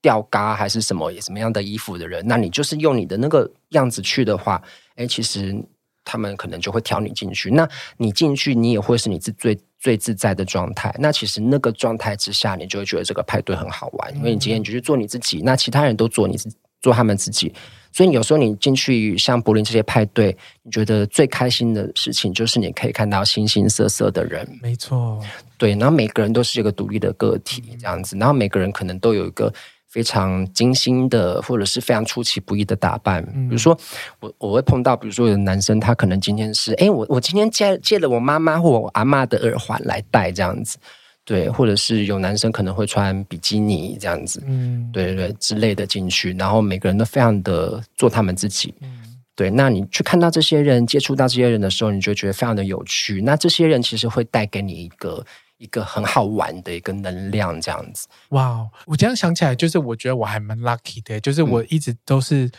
[0.00, 4.62] 吊嘎还是什么什么样的衣服的人，那你就是用你的那个样子去的话，
[4.94, 5.56] 哎，其实
[6.04, 7.50] 他们可能就会挑你进去。
[7.50, 10.94] 那你进去，你也会是你自最最自在的状态。
[10.98, 16.48] 那其实那个状态之下，你就会觉得这个派对很好玩，因为你今天你就去做你自己，那其他人都做你自
[16.80, 17.52] 做他们自己。
[17.90, 24.48] 所以有时候你进去像柏林这些派对，你觉得最开心的事情就是你可以看到形形色色的人。
[24.62, 25.20] 没错，
[25.56, 29.52] 对，然后每个人都是一个独立的个体，这样子，然后每个人可能都有一个。
[29.88, 33.24] 非常精心的，或者是非常出其不意的打扮。
[33.24, 33.78] 比如说，
[34.20, 40.76] 我我会碰到，比如说有的男生，他可能今天是，哎，我我今天借借了我妈妈或我阿妈的耳环来戴，这样子，
[41.24, 48.88] 对，或者是有男生可能会穿比基尼这样子，嗯，对对对之类的进去，然后每个人都非常的做他们自己，嗯，
[49.34, 49.50] 对。
[49.50, 53.22] 那你去看到这些人，接触到这些人的时候，你就觉得非常的有趣。
[53.22, 55.24] 那这些人其实会带给你一个。
[55.58, 58.06] 一个很好玩的一个能量，这样子。
[58.30, 62.50] 哇，我这样想起来，就是我觉得我还蛮 lucky 的，就是我一直都是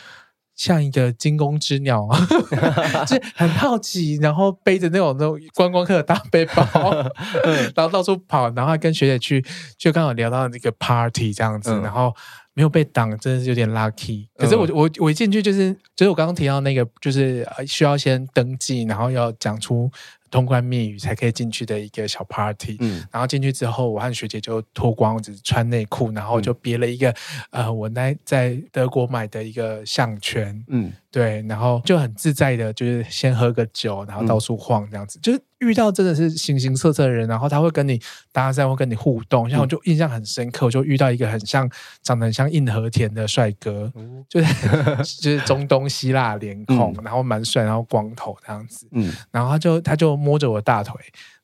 [0.54, 6.62] 像一个惊弓之鸟，嗯、 就是很好奇，然后背着那种那种观光客的大背包，
[7.74, 9.44] 然后到处跑，然后还跟学姐去，
[9.78, 12.14] 就刚好聊到那个 party 这样子，嗯、然后
[12.52, 14.26] 没有被挡，真的是有点 lucky。
[14.36, 19.90] 可是我我我一进去就是，就是我刚刚提到那个，就是需要先登记，然后要讲出。
[20.30, 27.10] 通关密语才可以进去的一个小 party，嗯，然后进去之后，我和学姐就脱光，只穿内裤，然后就别了一个，
[27.50, 30.92] 嗯、呃，我那在德国买的一个项圈，嗯。
[31.12, 39.50] 对，然后就很自在的，就是先喝个酒，然后到处晃这样子，嗯、就是遇到真的是形形色色的人，然后他会跟你搭讪，会跟你互动。
[39.50, 41.68] 像我就印象很深刻，我就遇到一个很像
[42.00, 44.68] 长得很像印和田的帅哥，嗯、就是
[45.20, 50.94] 就是中东希腊脸孔，嗯、然后蛮帅，然后光头这样子，嗯，然后他就他就摸着我大腿。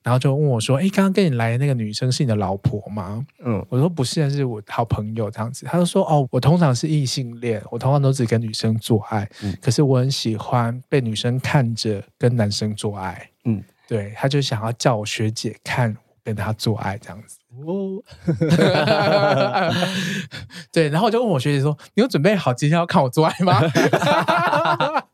[0.02, 5.66] 然后就问我说：“哎，刚刚跟你来的那个女生是你的老婆吗？”嗯，我说不是，是我好朋友这样子。
[5.66, 17.38] 他就说：“哦，我通常是异性恋，我通常都只跟女生做爱，嗯，可是我很喜欢被女生看着跟男生做爱。”嗯，对，他就想要叫我学姐看跟他做爱这样子。
[17.66, 18.00] 哦，
[20.70, 23.60] 对，然后我就问我学姐说：“你有准备好今天要看我做爱吗？”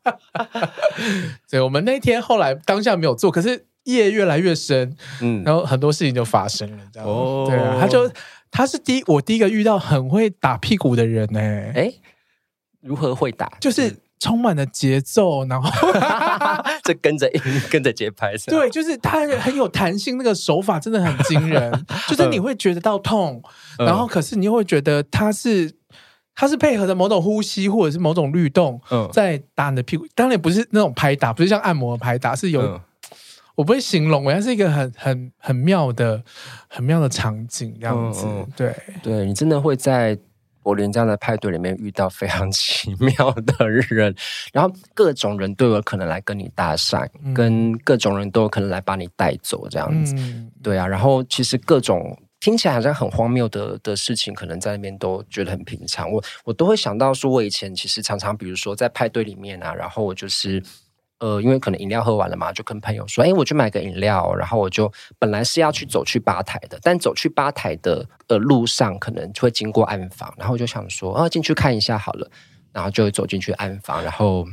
[1.51, 3.67] 对，我们那天后来当下没有做，可是。
[3.85, 7.09] 夜越来越深，嗯，然后很多事情就发生了，这样。
[7.09, 8.09] 哦，对啊，他就
[8.49, 11.41] 他是第一，我第一个遇到很会打屁股的人呢，
[11.75, 11.93] 哎，
[12.81, 13.51] 如何会打？
[13.59, 15.69] 就是充满了节奏，然后
[16.85, 17.29] 这跟着
[17.73, 23.43] 跟着节拍，对，就是他很有弹性，那个手法真的很惊人， 就是你会觉得到痛，
[23.79, 25.69] 然后可是你又会觉得他是
[26.35, 28.81] 他是配合着某种呼吸或者是某种律动，
[29.13, 32.81] 在打你的屁股，当然不是那种拍打，不是像按摩的拍打，是有。
[33.55, 36.23] 我不会形容，我要是一个很很很妙的、
[36.69, 38.25] 很妙的场景这样子。
[38.27, 40.19] 嗯嗯对，对你真的会在
[40.63, 44.15] 柏林这样的派对里面遇到非常奇妙的人，
[44.55, 50.15] 然后各种人都有可能来跟你搭讪，嗯、跟各种人都有可能来把你带走这样子。
[50.17, 56.11] 嗯、对啊，然后其实各种听起来好像很荒谬的的事情，可能在那边都觉得很平常。
[56.11, 60.63] 我我都会想到说，我以前其实常常，比如说在派对里面啊，然后我就是。
[61.23, 72.29] 呃，因为可能饮料喝完了嘛，就跟朋友说：“哎，我去买个饮料。”然后我就本来是要去走去吧台的，但走去吧台的呃路上可能就会经过暗房，然后我就想说：“啊，进去看一下好了。”
[72.75, 74.45] 然后就走进去暗房，然后。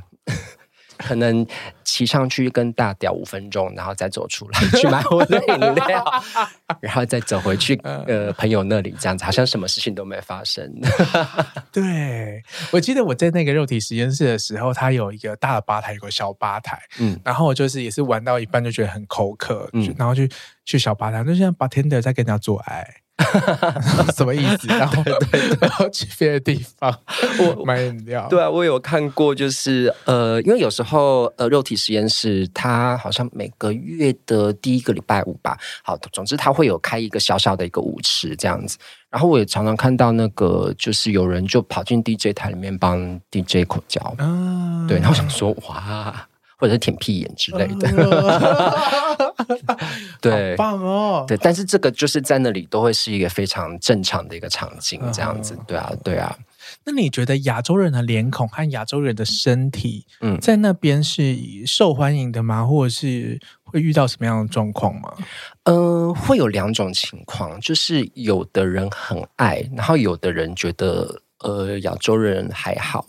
[1.00, 1.46] 可能
[1.84, 6.06] 骑上去跟大屌五分钟，然后再走出来去买我的饮料，
[6.82, 10.70] 然后再走回去呃朋友那里，这样子好像什么事情都没发生。
[11.72, 20.30] 对，我记得我在那个肉体实验室的时候，它有一个大的吧台，有个小吧台，嗯，然后我就是也是玩到一半就觉得很口渴，嗯，然后去
[20.66, 22.86] 去小吧台，就像 bartender 在跟人家做爱。
[24.16, 24.68] 什么意思？
[24.74, 26.98] 然后对，对，对，然后去别的地方
[27.40, 28.28] 我 买饮料。
[28.30, 35.58] 对啊，我有看过，就是呃，因为有时候呃，肉体实验室它好像每个月的第一个礼拜五吧。
[35.84, 38.78] 好，总之它会有开一个小小的一个舞池这样子。
[39.10, 44.16] 然后我也常常看到那个，就是有人就跑进 DJ 台里面帮 DJ 口交。
[44.20, 45.00] 嗯，对。
[45.00, 46.29] 然后想说，哇。
[46.60, 47.90] 或者是舔屁眼之类的，
[50.20, 56.38] 对，棒哦，对，但是这个就是在那里都会是一个非常正常的一个场景，这样子，对啊，对啊。
[56.84, 61.36] 那你觉得亚洲人的脸孔和亚洲人的身体，嗯，在那边是
[61.66, 62.64] 受欢迎的吗？
[62.66, 65.12] 或者是会遇到什么样的状况吗？
[65.64, 73.08] 嗯，会有两种情况，就是有的人很爱，然后有的人觉得，呃，亚洲人还好。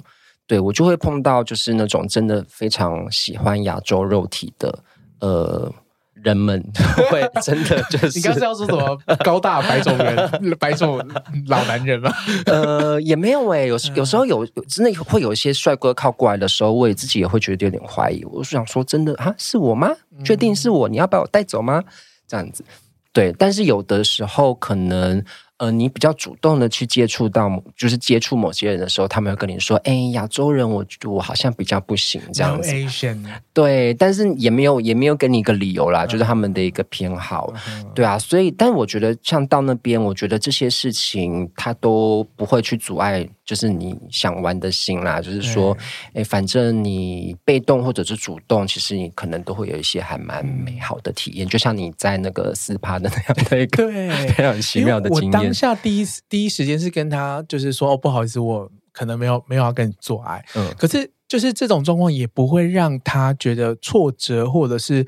[0.51, 4.77] 对，我就会碰到就是那种真的非常喜欢亚洲肉体的
[5.21, 5.73] 呃
[6.15, 6.61] 人们，
[7.09, 10.99] 会真的就 是你刚才要说什么高大白种人、白种
[11.47, 12.13] 老男人吗？
[12.47, 18.25] 呃，也没有诶，有有时候有真的会有一些帅哥靠过来的时候，我也自己也会觉得有点怀疑。
[18.25, 19.89] 我是想说，真的啊，是我吗？
[20.25, 20.89] 确定是我？
[20.89, 21.81] 你要把我带走吗？
[22.27, 22.65] 这样子，
[23.13, 23.33] 对。
[23.39, 25.25] 但是有的时候可能。
[25.61, 33.19] 呃，你比较主动的去接触到，就是接触某些人的时候，他们会跟你说：“哎，亚洲人，我我好像比较不行这样子。” Asian。
[33.53, 37.53] 对，但是也没有也没有给你一个理由啦，就是他们的一个偏好。
[37.95, 45.21] 对啊，所以，但我觉得像到那边，我觉得这些事情他都不会去阻碍，就是你想玩的心啦。
[45.21, 45.77] 就是说，
[46.15, 51.49] 哎，反正你被动或者是主动，其实你可能都会有一些还蛮美好的体验。
[51.49, 55.33] 就像你在那个四趴的那样的一个对 非常奇妙的经验。
[55.33, 60.45] 当下第一第一时间是跟他就是说哦，不好意思，我可能没有没有要跟你做爱。
[60.55, 65.05] 嗯，可是就是这种状况也不会让他觉得挫折，或者是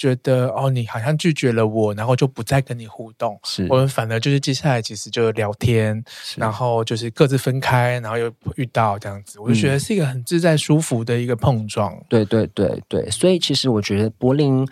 [0.00, 3.38] 觉得哦，你好像拒绝了我，然后就不再跟你互动。
[3.44, 6.02] 是我们反而就是接下来其实就聊天，
[6.38, 11.92] 然后就是各自分开，然后又遇到这样子，我就觉得是一个很自在舒服的一个碰撞。
[11.92, 14.66] 嗯，对对对对，所以其实我觉得柏林。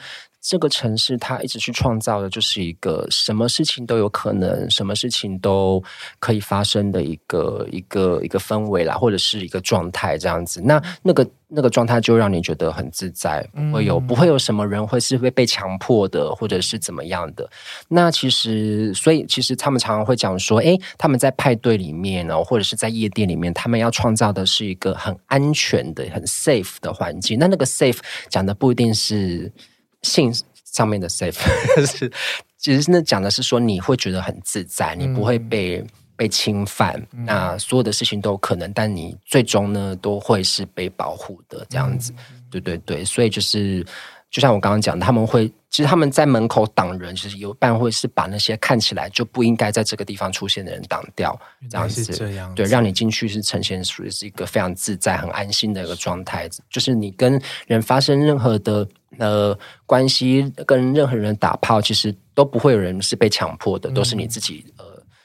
[0.49, 5.82] 这个城市，它一直去创造的，就是一个什么事情都有可能，什么事情都
[6.18, 10.62] 可以发生的一个一个一个氛围啦，或者是一个状态这样子。
[10.64, 17.46] 那那个那个状态就让你觉得很自在，不会有不会有什么人会是会被强迫的，或者是怎么样的。
[17.86, 27.38] 那其实，所以其实他们常常会讲说，诶，他们在派对里面呢，或者是在夜店里面，他们要创造的是一个很安全的、很 safe 的环境。
[27.38, 27.99] 那那个 safe
[28.30, 29.53] 讲的不一定是。
[30.03, 30.32] 性
[30.64, 31.38] 上面的 safe
[31.86, 32.11] 是，
[32.57, 35.86] 其实那讲的是说你会觉得很自在，你不会被、嗯、
[36.16, 43.84] 被侵犯，嗯、那所有的事情都有可能，但你最终呢都会是被保护的这样子，嗯、对对对，所以就是。
[44.30, 51.34] 就像我刚刚讲的，他们会其实他们在门口挡人，其实有半会是把那些看起来就不应该在这个地方出现的人挡掉，
[51.70, 56.46] 这样子，这样子对，让你进去是呈现属于是一个非常自在、很安心的一个状态。
[56.68, 58.86] 就是你跟人发生任何的
[59.18, 64.84] 呃关系，跟任何人打炮，其实都不会有人是被强迫的，都是你自己呃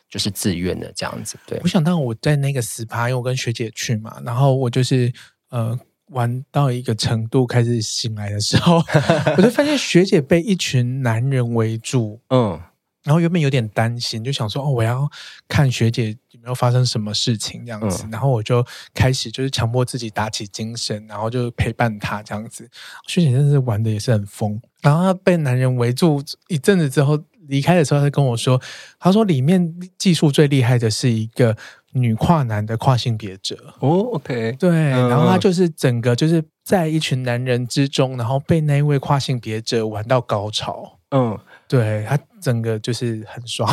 [0.10, 1.38] 就是自愿的这样子。
[1.48, 5.12] 对，我想到我在那个 SPA，因为我跟学姐去嘛，然后我就是
[5.50, 5.80] 呃。
[6.08, 8.84] 玩到一个程度，开始醒来的时候，
[9.36, 12.60] 我就发现学姐被一群男人围住，嗯，
[13.04, 15.10] 然后原本有点担心，就想说哦，我要
[15.48, 22.70] 看学姐有没有发生什么事情这样子，嗯、然后我就开始就是强迫自己打起精神，然后就陪伴他这样子。
[23.08, 27.18] 学姐真的是玩的也是很疯，然后她被男人围住一阵子之后
[27.48, 28.62] 离开的时候，她跟我说，
[29.00, 31.56] 她说里面技术最厉害的是一个
[31.94, 33.74] 女跨男的跨性别者。
[33.80, 43.72] 哦，OK，对，然后他就是整个就是在一群男人之中，然后被那一位跨性别者玩到高潮，嗯，对，他整个就是很爽，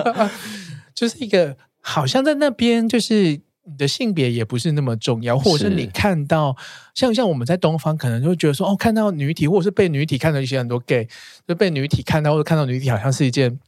[0.94, 1.56] 就是一个
[1.88, 3.40] 好像在那边就是。
[3.70, 6.56] 你的性别也不是那么重要，或者是你看到
[6.94, 11.06] 像像我们在东方，可能就会觉得说，哦，看到女体，或者是被女体看到一些很多 gay，
[11.46, 13.60] 就被女体看到，或者看到女体，好像是一件。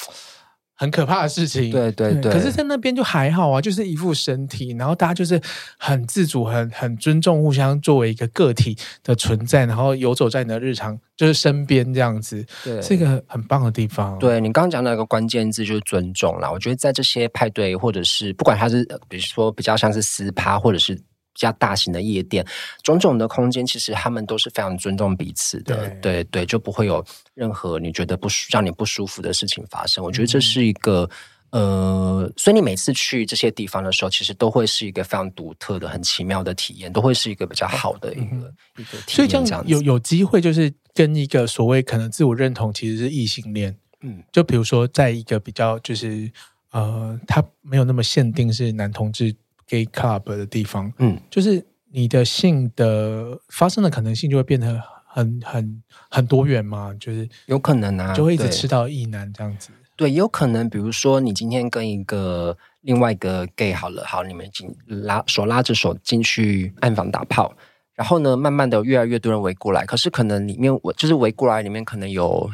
[0.80, 2.32] 很可怕的事情，对对对。
[2.32, 5.38] 可是，在那边就还好啊，就是一副身体，然后大家就是
[5.76, 8.74] 很自主、很很尊重，互相作为一个个体
[9.04, 14.18] 的存在，然后游走在你的日常就是身边这样子，对，是一个很棒的地方。
[14.18, 16.50] 对，你刚刚讲到一个关键字就是尊重啦。
[16.50, 20.98] 我觉得在这些派对，或者是不管它是比如说比较像是私趴，或者是。
[21.32, 22.44] 比较大型的夜店，
[22.82, 27.04] 种种的空间，其实他们都是非常尊重彼此的，对对，对，就不会有
[27.34, 30.04] 任何你觉得不舒让你不舒服的事情发生。
[30.04, 31.08] 我觉得这是一个、
[31.50, 39.16] 嗯、呃，所以你每次去这些地方的时候，其实都会是一个非常独特的、很奇妙的体验，都会是一个比较好的一个、嗯、一个体验。
[39.16, 46.30] 所以这样有有机会，就是跟一个所谓可能自我认同其实是异性恋，嗯，就比如说在一个比较就是
[46.72, 49.34] 呃，他没有那么限定是男同志。
[49.70, 59.70] Gay club 的地方，嗯，就是你的性的发生的可能性就会变得很很很多元嘛，就是有可能啊，就会一直吃到异男这样子。
[59.94, 67.54] 对，有可能，比如说你今天跟一个另外一个 gay 好了，好，你们进拉手拉着手进去暗房打炮，
[67.94, 72.50] 然后呢，慢慢的越来越多人围过来，可是可能里面我就是围过来里面可能有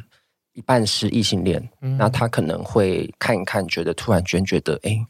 [0.53, 5.07] 一半是异性恋，嗯，那他可能会看一看，觉得突然间觉得哎。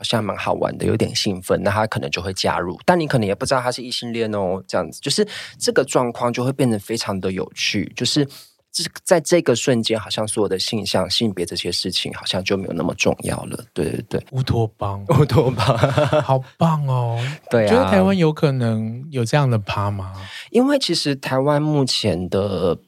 [0.00, 5.28] 诶好像蛮好玩的，有点兴奋，那他可能就会加入，但你可能也不知道他是异性恋哦，这样子，就是
[5.58, 8.26] 这个状况就会变得非常的有趣，就是
[8.72, 13.62] 这在这个瞬间，好像所有的性向、性别这些事情，好像就没有那么重要了。
[13.74, 15.76] 对对对，乌托邦，乌托邦，
[16.22, 17.18] 好棒哦！
[17.50, 20.14] 对啊，觉得台湾有可能有这样的趴吗？
[20.50, 22.78] 因为其实台湾目前的。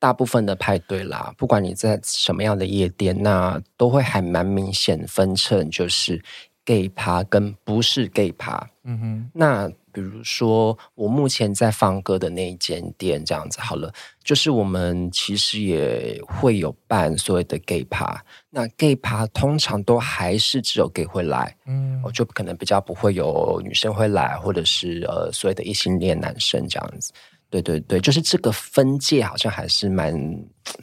[0.00, 6.22] 大部分的派对啦，不管你在什么样的夜店，那都会还蛮明显分成，就是
[6.68, 8.68] gay 趴跟不是 gay 趴。
[8.84, 13.90] 嗯哼，那比如说我目前在放歌的那一间店，这样子好了，
[14.22, 18.22] 就是我们其实也会有办所谓的 gay 趴。
[18.50, 27.10] 那 gay 趴通常都还是只有 gay 会来，嗯，我就可能比较不会有女生会来，或者是呃所谓的异性恋男生这样子。
[27.50, 30.14] 对对对，就是这个分界好像还是蛮，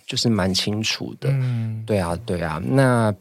[0.07, 1.29] 就是蛮清楚的。
[1.29, 2.59] 嗯，对啊，对啊。
[2.65, 3.13] 那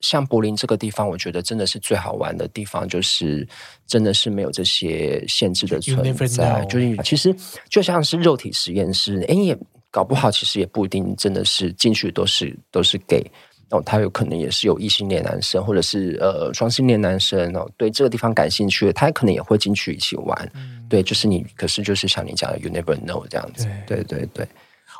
[0.00, 3.46] 像柏林这个地方，我觉得真的是最好玩的地方，就是
[3.86, 5.96] 真的是没有这些限制的存
[6.28, 6.64] 在。
[6.66, 7.34] 就是其实
[7.68, 9.56] 就像是肉体实验室，哎，也
[9.90, 13.24] 搞不好，其实也不一定真的是进去都是都是 gay。
[13.70, 20.50] 哦，他有可能也是有异性恋男生，或者是呃双性恋男生哦，对这个地方感兴趣的，他可能也会进去一起玩。
[20.56, 23.68] 嗯、对，就是你，可是就是像你讲的，you never know 这样子。
[23.86, 24.48] 对对对对，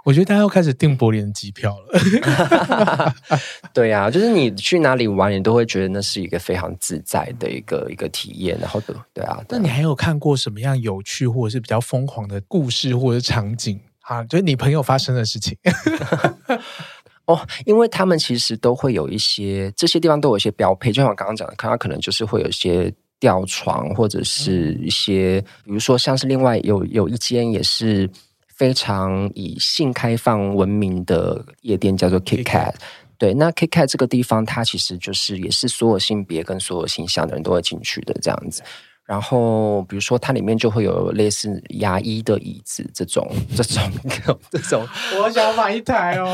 [0.05, 3.15] 我觉得大家要开始订柏林的机票了。
[3.73, 8.59] 对呀、啊，就是你去哪里玩，你都会觉得那是一个非常自在的一个一个体验。
[8.59, 14.25] 然后对对啊，那你还有看过什么样有趣或者是比较疯狂的故事或者场景啊？
[14.25, 15.57] 就是你朋友发生的事情。
[17.27, 28.11] 哦，因为他们其实都会有一些这些地方都有一些标配，就像我刚刚讲的，看他可能就是会有一些吊床，或者是一些，比如说像是另外有有一间也是
[28.61, 32.75] 非常以性开放闻名的夜店，叫做 KitKat。
[33.17, 38.63] 对，那 KitKat 这个地方，它其实就是也是所有性别跟所有形象的人都会进去的这样子。
[39.07, 43.91] 然后，比如说，它里面就会有类似牙医的椅子， 这种、这种、
[44.51, 44.87] 这种。
[45.19, 46.31] 我想买一台哦。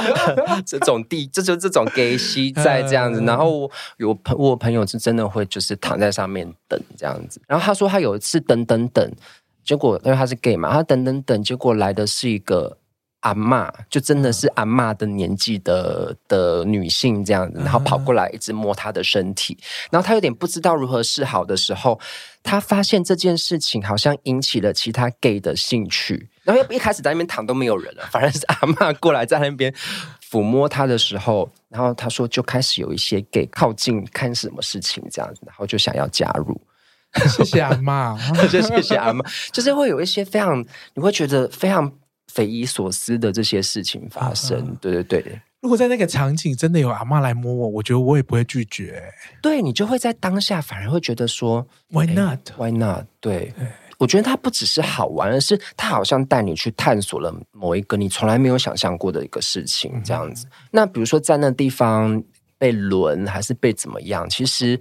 [0.66, 3.20] 这种地，这就这种给西在这样子。
[3.20, 7.40] 然后有朋，我朋友是真的会就是躺在上面等这样子。
[7.46, 9.08] 然后他说他有一次等等等，
[9.70, 12.76] 结果因为他是 gay 嘛，他等等等，结果来的是一个。
[13.22, 19.58] 阿嬷就真的是阿嬷的年纪的的女性这样子，然后跑过来一直摸她的身体，
[19.90, 22.00] 然后他有点不知道如何是好的时候，
[22.42, 29.70] 他发现这件事情好像引起了其他 gay 的兴趣，然后一开始在那边躺都没有人了，反而是阿嬷过来在那边
[30.30, 36.58] 抚摸他的时候，然后他说就开始有一些 gay 靠近看什么事情这样子，然后就想要加入。
[37.28, 38.16] 谢谢阿嬷，
[38.48, 41.92] 谢谢阿妈，就是会有一些非常你会觉得非常。
[42.32, 45.40] 匪夷所思的这些事情发生，嗯、对对对。
[45.62, 49.02] 如果在那个场景真的有阿妈来摸我，我觉得我也不会拒绝。
[49.42, 53.06] 对，你就会在当下反而会觉得说，Why not？Why not？
[53.18, 53.66] 对，对
[53.98, 60.46] 我觉得它不只是好玩，而是它好像带你去探索了某一个你从来没有想象过的一个事情，这样子。
[60.46, 62.22] 嗯、那比如说在那地方
[62.58, 64.78] 被轮还是被怎么样，其实。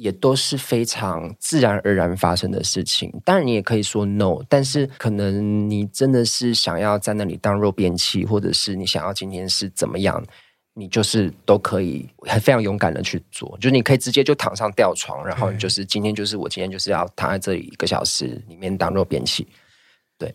[0.00, 3.12] 也都是非常自然而然发生的事情。
[3.22, 10.24] 当然，你也可以说 no，但是可能你真的是想要在那里当肉便器，或者是你想要今天是怎么样，
[10.72, 13.54] 你就是都可以，很非常勇敢的去做。
[13.60, 19.46] 就是你可以直接就躺上吊床，然后你就是今天就是我今天就是要躺在这里一个小时里面当肉便器。
[20.16, 20.34] 对，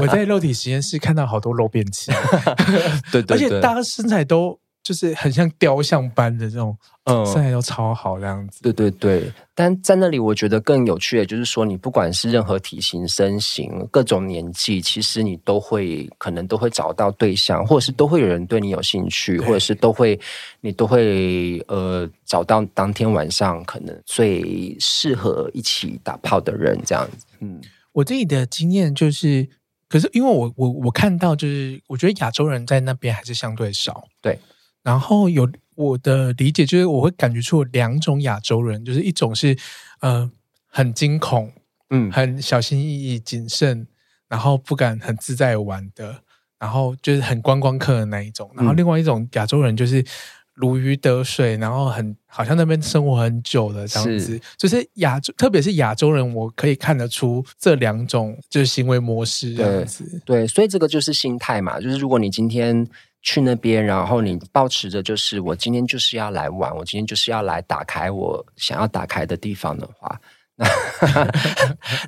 [0.00, 2.10] 我在肉体实验室看到好多肉便器，
[3.12, 4.58] 对，对对，而且大家身材都。
[4.84, 8.60] 就是很像雕像般的这种，嗯， 身材都超好这样子。
[8.62, 20.20] 对对对，但在那里我觉得更有趣的，就是说你不管是任何体型、身形、各种年纪，其实你都会可能都会找到对象，或者是都会有人对你有兴趣，或者是都会
[20.60, 27.24] 你都会呃找到当天晚上可能最适合一起打炮的人这样子。
[27.40, 27.58] 嗯，
[27.92, 29.48] 我自己的经验就是，
[29.88, 34.38] 可是因为我我我看到就是，我觉得亚洲人在那边还是相对少，对。
[34.84, 39.56] 然后有我的理解，就是我会感觉出两种亚洲人，就是一种是
[40.00, 40.30] 呃
[40.66, 41.50] 很惊恐，
[41.88, 43.86] 嗯，很小心翼翼、谨慎，
[44.28, 46.20] 然后不敢很自在玩的，
[46.58, 48.48] 然后就是很观光客的那一种。
[48.54, 50.04] 然后另外一种亚洲人就是
[50.52, 54.38] 如鱼得水，然后很好像那边生活很久的这样子。
[54.58, 60.20] 就是亚洲，特别是亚洲人，我可以看得出这两种就是行为模式这样子。
[60.26, 62.86] 对，对，所以这个就是心态嘛，就是如果你今天。
[63.24, 70.20] 去那边，然后你保持着就是我今天就是要来玩，我今天就是要来打开我想要打开的地方的话，
[70.58, 71.32] 那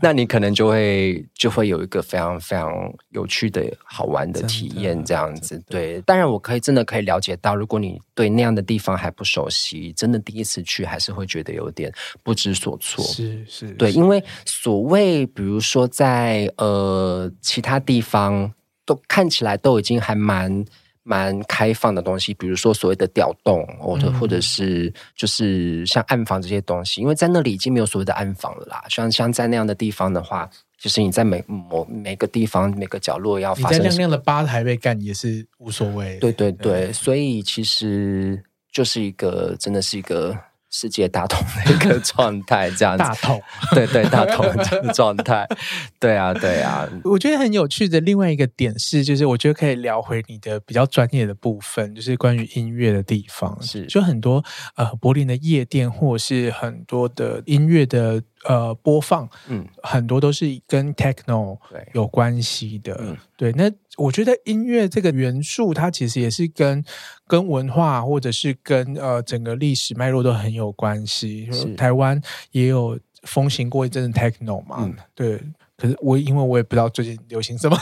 [0.12, 2.70] 那你可能就会就会有一个非常非常
[3.12, 5.58] 有趣的好玩的体验，这样子。
[5.70, 11.90] 对，当然我可以真的可以了解到，如果你对那样的地方还不熟悉，真的第一次去还是会觉得有点
[12.22, 13.02] 不知所措。
[13.02, 18.52] 是是，对，因为所谓比如说在呃其他地方
[18.84, 20.62] 都看起来都已经还蛮。
[21.08, 28.84] 蛮开放的东西，比如说所谓的调动，或者或者是就是像暗房这些东西，因为在那里已经没有所谓的暗房了啦。
[28.88, 36.18] 像像在那样的地方的话，就是你在每某每个地方每个角落要发生，你在亮亮的吧台被干也是无所谓。
[36.18, 38.42] 对对对，所以其实
[38.72, 40.36] 就是一个真的是一个。
[40.78, 43.02] 世界大同的一个状态，这样子。
[43.02, 45.48] 大同， 对对，大同的状态，
[45.98, 46.86] 对啊，对啊。
[47.04, 53.56] 我觉得很有趣的另外一个点是，就是我觉得可以聊回你的比较专业的部分，就是关于音乐的地方。
[53.62, 58.22] 是，就很多呃柏林的夜店，或者是很多的音乐的。
[58.48, 61.58] 呃，播放，嗯，很多都是跟 techno
[61.94, 63.50] 有关系的，嗯、对。
[63.52, 66.84] 那我觉得音乐这个元素，它其实也是跟
[67.26, 71.48] 跟文化，或者是跟呃整个历史脉络都很有关系。
[71.76, 72.20] 台湾
[72.52, 75.40] 也有风行过一阵子 techno 嘛，嗯、对。
[75.76, 77.76] 可是我因为我也不知道最近流行什么，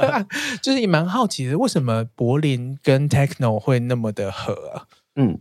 [0.62, 4.86] 就是也蛮好奇的，为什么柏林跟 techno 会那么的合啊？
[5.16, 5.38] 嗯，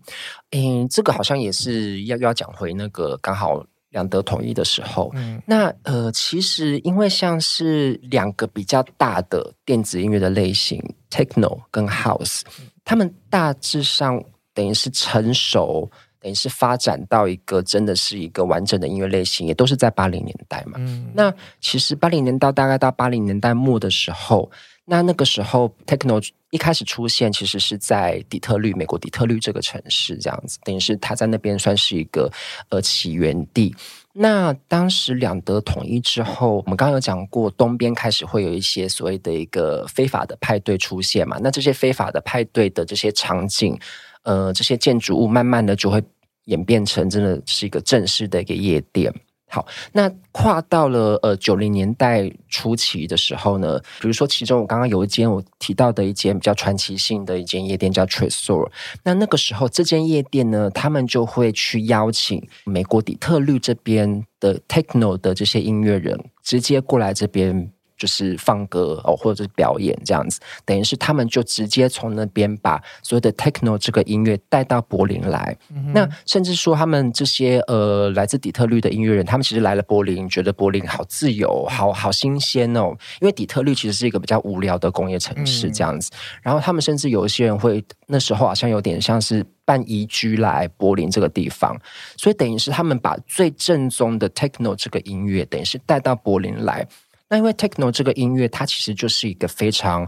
[0.51, 3.65] 诶，这个好像也是要要讲回那个刚好。
[3.91, 12.41] 两德统一的时候，嗯、那呃，其实因为像是两个比较大的电子音乐的类型，techno 跟 house，
[12.83, 14.21] 他们大致上
[14.53, 15.89] 等于是成熟，
[16.19, 20.73] 等于是发展到一个真的是一个完整的音乐类型，也都是在八零年代嘛。
[20.77, 24.49] 嗯、那其实八零年代大概到八零年代末的时候，
[24.91, 32.29] 那那个时候 techno 一开始出现，其实是在底特律，美国底特律这个城市，这样子，等于是他在那边算是一个
[32.67, 33.73] 呃起源地。
[34.11, 41.37] 那当时两德统一之后，我们刚刚有讲过，东边开始会有一些所谓的一个非法的派对出现嘛。
[41.41, 43.79] 那这些非法的派对的这些场景，
[44.23, 46.03] 呃，这些建筑物，慢慢的就会
[46.47, 49.13] 演变成真的是一个正式的一个夜店。
[49.51, 58.71] 好，那跨到了呃九零年代初期的时候呢，比如说其中我刚刚有一间我提到的一间比较传奇性的一间夜店叫 Tresor，
[59.03, 67.71] 那那个时候这间夜店呢，他们就会去邀请美国底特律这边的 Techno 的这些音乐人直接过来这边。
[68.01, 75.55] 就是放歌哦，或者是表演这样子，等于是他们就直接从那边把所有的 techno 这个音乐带到柏林来。
[75.69, 82.89] 嗯、那甚至说，他们这些呃来自底特律的音乐人，他们其实来了柏林，觉得柏林好自由，好好新鲜哦。
[83.19, 86.09] 因为底特律其实是一个比较无聊的工业城市这样子。
[86.11, 91.77] 嗯、然后他们甚至有一些人会那时候好像有点像是办移居来柏林这个地方，
[92.17, 96.87] 所以等于是他们把最正宗的 techno 这个音乐，等于是带到柏林来。
[97.31, 100.05] 那因为 techno 这个音乐，它其实就是一个非常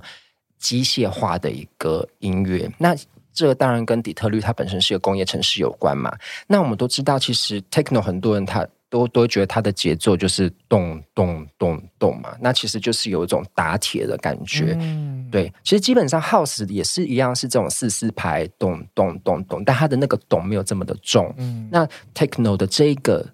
[0.60, 2.70] 机械化的一个音乐。
[2.78, 2.94] 那
[3.32, 6.14] 这个当然跟底特律它本身是一个工业城市有关嘛。
[6.48, 14.76] 那我们都知道，其实 techno 很多人他都都觉得它的节奏就是咚咚咚咚嘛，那其实就是有一种打铁的感觉。
[14.82, 21.34] 嗯，对，其实基本上 House 也是一样，是这种四四拍咚咚咚咚，但它的那个咚没有这么的重。
[21.38, 23.26] 嗯，那 Techno 的这个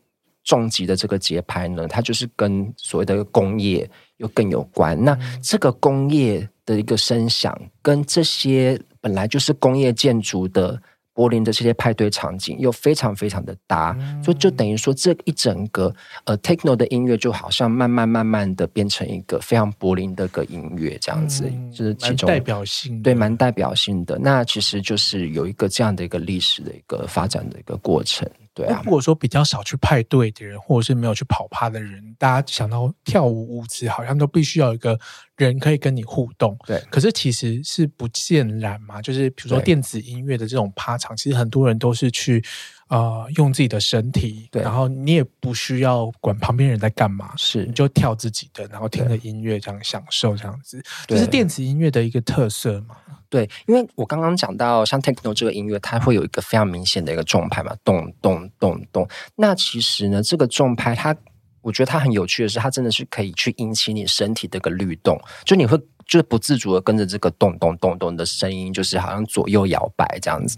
[0.49, 5.01] 重击的这个节拍呢，它就是跟所谓的工业又更有关。
[5.03, 10.81] 那这个工业的一个声响，跟这些本来就是工业建筑的。
[11.11, 15.93] 柏林的这些派对场景又非常非常的搭，嗯、所以就等于说这一整个
[16.23, 24.17] 呃 techno 的音乐就好像慢慢慢慢的变成一个非常柏林的个音乐这样子，嗯、就是其中代表性对蛮代表性的。
[24.17, 28.25] 那其实就是有一个这样的一个历史的一个发展的一个过程。
[28.59, 34.99] 对啊，如果说比较少去派对的人，或者是没有去跑趴的人，大家想到跳舞舞姿，好像都必须要有一个
[35.37, 36.57] 人可以跟你互动。
[36.65, 39.01] 对，可是其实是不尽然嘛。
[39.01, 42.43] 就是比如说电子音乐的这种趴场，其实很多人都是去
[42.89, 47.65] 呃用自己的身体，对，然后你也不需要管旁边人在干嘛，是。
[47.65, 52.97] 你就跳自己的，然后听着音乐这样享受这样子，这是电子音乐的一个特色嘛。
[53.29, 59.07] 对，因为我刚刚讲到像 techno 这个音乐，它会有一个非常明显的一个重拍嘛，咚咚咚咚。
[59.35, 61.15] 那其实呢，这个重拍它，
[61.61, 65.77] 我觉得它很有趣的是，它真的是可以去引起你身体的一个律动，就你会
[66.07, 70.57] 就是不自主的跟着这个咚咚咚咚的声音，就是好像左右摇摆这样子，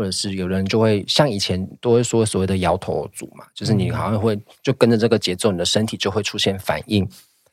[0.00, 7.06] 或者是有人就会像以前都会说所谓的摇头族嘛，就是你好像会就跟着这个节奏，你的身体就会出现反应。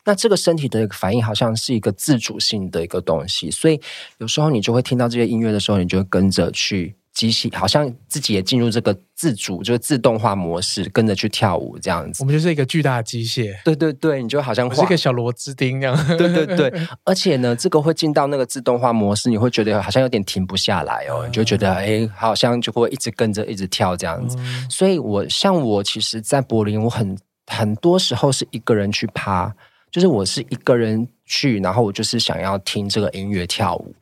[0.06, 3.82] 那这个身体的反应好像是一个自主性的一个东西，所以
[4.20, 12.22] 有时候你就会听到这些音乐的时候，你就会跟着去机器，好像自己也进入这个自主，就是自动化模式，跟着去跳舞这样子。
[12.22, 15.98] 我们就是一个巨大的机械，对对对，你就好像是一个小螺丝钉这样。
[16.16, 16.72] 对对对，
[17.04, 24.38] 而且呢，这个会进到那个自动化模式，你会觉得好像有点停不下来哦，你就觉得哎，好像就会一直跟着一直跳这样子。
[24.70, 29.52] 所以我像我其实，在柏林，我很很多时候是一个人去趴。
[29.90, 33.96] 就是我是一个人去，然后我就是想要听这个音乐跳舞。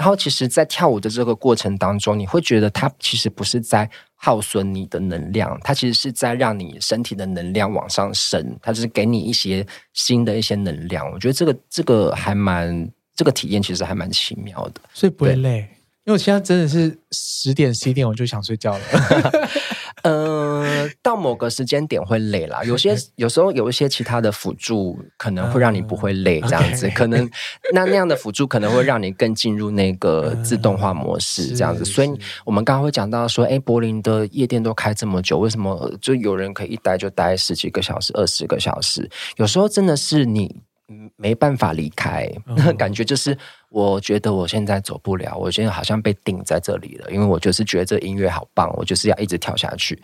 [0.00, 11.06] 然后其实，在跳舞的这个过程当中，你会觉得它其实不是在耗损你的能量，它其实是在让你身体的能量往上升，它就是给你一些新的一些能量。
[11.12, 15.68] 我觉得这个这个还蛮这个体验其实还蛮奇妙的，所以不会累。
[16.04, 18.80] 因为我现在真的是十点十一点我就想睡觉了。
[20.02, 22.62] 呃，到某个时间点会累啦。
[22.64, 26.88] 有些有时候有一些其他的辅助可能会让你不会累，这样子。
[26.90, 27.28] 可能
[27.72, 31.84] 那那样的辅助可能会让你更进入那个 自动化模式，这样子。
[31.84, 32.10] 所以
[32.44, 39.10] 我们刚刚会讲到说，哎，柏林的夜店都开这么久，为什么就有人可以一待就待十几个小时、二十个小时？
[39.36, 40.62] 有时候真的是你。
[41.14, 43.38] 没办法离开，那感觉就是，
[43.70, 50.02] 我觉得我现在走不了，我现在好像被定在这里了，因为我就是觉得这音乐好棒，我就是要一直跳下去。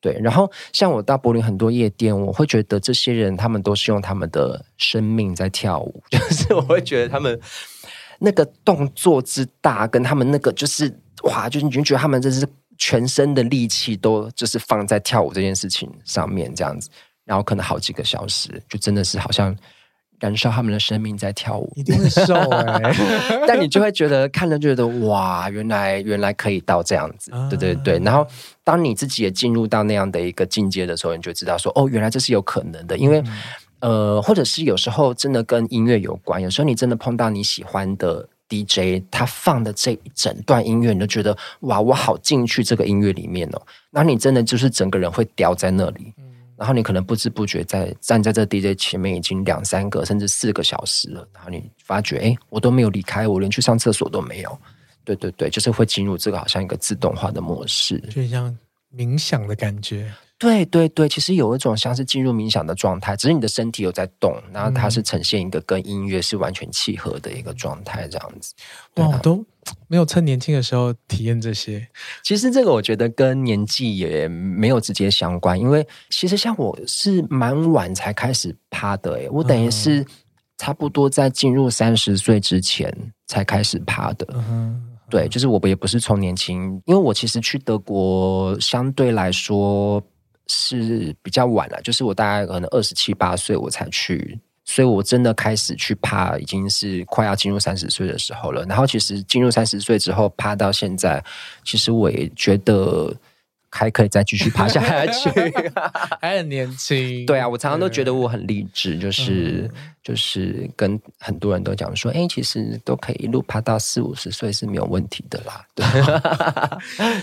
[0.00, 7.36] 对，然后像我到柏林很多夜店，我会觉得这些人他们都是用他们的生命在跳舞， 就是我会觉得他们
[8.20, 12.46] 那个动作之大，跟他们那个就是哇，就是你就觉得他们这是
[12.76, 16.88] 全身的力气都就是放在跳舞这件事情上面这样子，
[17.24, 19.56] 然后可能好几个小时，就真的是好像。
[20.20, 23.44] 燃烧他们的生命在跳舞，一定会瘦 哎、欸！
[23.46, 27.98] 但你就会觉得看了觉得哇，原来原来可以到这样子，对对对。
[28.00, 28.26] 然后
[28.64, 32.96] 当你自己也进入到那样的一个境界的时候，你就知道说哦，原来这是有可能的。
[32.98, 33.22] 因为、
[33.80, 43.62] 嗯、呃，或者是有时候真的跟音乐有关，有时候你真的碰到你喜欢的 DJ，他放的这一整段音乐，你就觉得哇，我好进去这个音乐里面哦。
[43.90, 46.12] 然后你真的就是整个人会掉在那里。
[46.58, 54.58] 然后你可能不知不觉在站在这 DJ 前面已经两三个甚至四个小时了，然后你发觉，哎，我都没有离开，我连去上厕所都没有。
[55.04, 58.54] 对对对，就是会进入这个好像一个自动化的模式，就像
[58.94, 60.12] 冥想的感觉。
[60.36, 68.54] 对对对，其实有一种像是进入冥想的状态，只是你的身体有在动，然后它是呈现一个跟音乐是完全契合的一个状态，这样子。
[68.96, 69.44] 哇，都。
[69.86, 71.88] 没有趁年轻的时候体验这些，
[72.22, 80.04] 其实这个我觉得跟年纪也没有直接相关，因为其实像我是蛮晚才开始趴的，诶，我等于是
[80.56, 82.92] 差不多在进入三十岁之前
[83.26, 84.26] 才开始趴的。
[84.34, 90.02] 嗯，对，就是我也不是从年轻，因为我其实去德国相对来说
[90.48, 94.38] 是比较晚了，就是我大概可能二十七八岁我才去。
[94.70, 98.62] 所以，我真的开始去爬，已经是快要进入三十岁的时候了。
[98.66, 101.24] 然后，其实进入三十岁之后，爬到现在，
[101.64, 103.10] 其实我也觉得
[103.70, 105.30] 还可以再继续爬下去，
[106.20, 107.24] 还很年轻。
[107.24, 115.64] 对啊，我常常都觉得我很励志，就是、嗯、就是跟很多人都讲说，哎，其实都可以一路爬到四五十岁是没有问题的啦。
[115.74, 115.86] 对，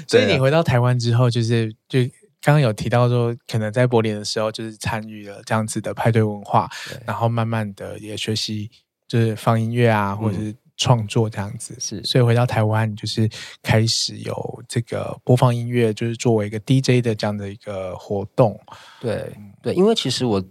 [0.08, 2.00] 所以你回到台湾之后，就是就。
[2.46, 6.70] 刚刚有提到说，可能在柏林的时候就是参与了这样子的派对文化，
[7.04, 8.70] 然后慢慢的也学习
[9.08, 10.56] 就是放音乐啊，或者是。
[10.78, 13.30] 创作这样子是，所以回到台湾就是
[13.64, 18.60] 开始有这个播放音乐，就是作为一个 DJ 的这样的一个活动。
[19.00, 19.32] 对
[19.64, 20.44] 对，因为其实我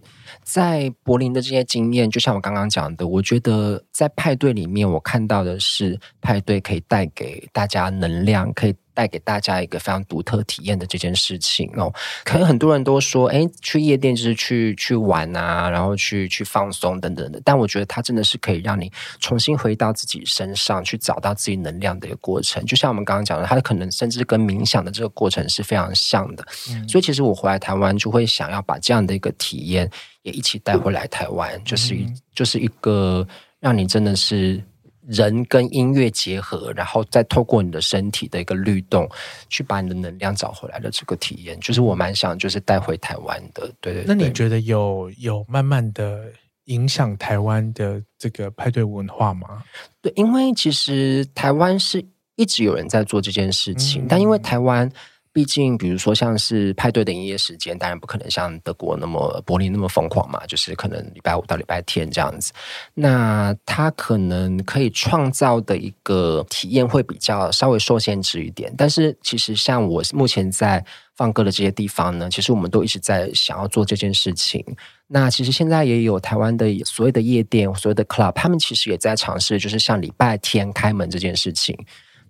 [0.42, 8.74] 在柏林的这些经验，就像我刚刚讲的，我觉得在派对里面，我看到的是派对可以带给大家能量，可以。
[8.94, 11.92] 带给大家一个非常独特体验的这件事情哦，
[12.24, 17.40] 可能很多人都说，哎，去夜店就是去去玩啊，然后去去放松等等的。
[17.44, 22.64] 但我觉得它真的是可以让你重新回到自己身上去找到自己能量的一个过程。
[22.64, 26.46] 就像我们刚刚讲的，它可能甚至跟冥想的这个过程是非常像的。
[26.70, 26.88] 嗯。
[26.88, 29.90] 所以其实我回来台湾就会想要把这样的一个体验
[30.22, 33.26] 也一起带回来台湾，就是一就是一个
[33.58, 34.62] 让你真的是。
[35.06, 39.08] 人跟音乐结合，然后再透过你的身体的一个律动，
[39.48, 43.70] 去把你的能量找回来的这个体验，就是我蛮想就是带回台湾的。
[43.80, 46.32] 对对，对，那你觉得有有慢慢的
[46.64, 49.62] 影响台湾的这个派对文化吗？
[50.00, 52.04] 对，因为其实台湾是
[52.36, 54.90] 一直有人在做这件事情，嗯、但因为台湾。
[55.34, 62.52] 毕竟，比如说像是派对的营业时间，当然不可能像德国那么柏林那么疯狂嘛，就是可能礼拜五到礼拜天这样子。
[62.94, 68.72] 那他可能可以创造的一个体验会比较稍微受限制一点。
[68.78, 70.84] 但是其实像我目前在
[71.16, 74.64] 放歌的这些地方呢，其实我们都一直在想要做这件事情。
[75.08, 81.76] 那其实现在也有台湾的所谓的夜店、所谓的 club，他们其实也在尝试，就是像礼拜天开门这件事情。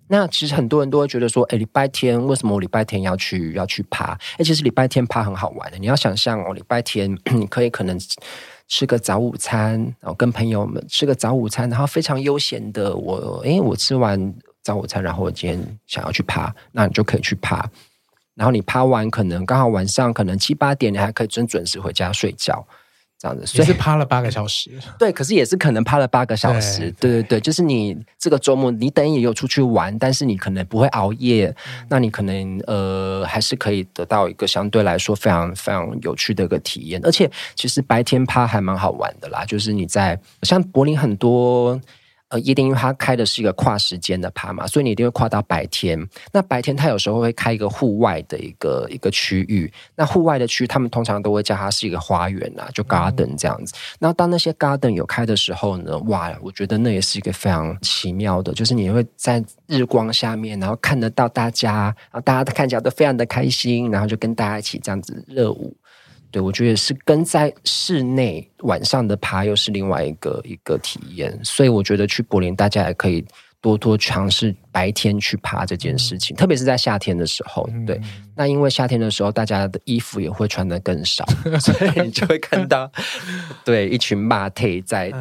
[0.07, 4.17] 那其实很多人都会觉得说，哎，礼拜天为什么我礼拜天要去要去爬？
[4.37, 5.77] 哎，其实礼拜天爬很好玩的。
[5.77, 7.99] 你要想象哦，礼拜天 你可以可能
[8.67, 17.67] 吃个早午餐，然后跟朋友们吃个早午餐，然后非常悠闲的我，哎，我吃完早午餐，然后我今天想要去爬，那你就可以去爬。
[18.35, 22.67] 然后你爬完，可能刚好晚上可能七八点，你还可以真准时回家睡觉。
[23.17, 24.71] 这样子，所以是趴了八个小时。
[24.99, 26.91] 对，可是也是可能趴了八个小时。
[26.99, 36.99] 对对对，对，就是你这个周末，你等于也有出去玩，但是你可能不会熬夜，嗯、那你可能呃还是可以得到一个相对来说非常非常有趣的一个体验。
[37.03, 41.79] 而且其实白天趴还蛮好玩的啦，就是你在像柏林很多。
[42.29, 45.97] 呃，夜店因为它开的是一个跨时间的趴嘛，所以你一定会跨到白天。
[46.33, 53.75] 那白天它有时候会开一个户外的一个一个区域，那户外的区域他们通常都会叫它是一个花园啊，就 garden 这样子。
[53.99, 65.75] 然后当那些 garden 有开的时候呢，哇，我觉得那也是一个非常奇妙的，就是你会在日光下面，然后看得到大家，然后大家都看起来都非常的开心，然后就跟大家一起这样子热舞。
[66.35, 73.23] 对，我觉得是跟在室内晚上的爬又是另外一个一个体验，所以我觉得去柏林大家也可以
[73.61, 77.65] 多多尝试白天去爬这件事情，特别是在夏天的时候。
[77.87, 77.97] 对，
[78.35, 81.25] 那因为夏天的时候大家的衣服也会穿的更少，
[81.61, 82.91] 所以你就会看到
[83.63, 85.13] 对一群马腿在。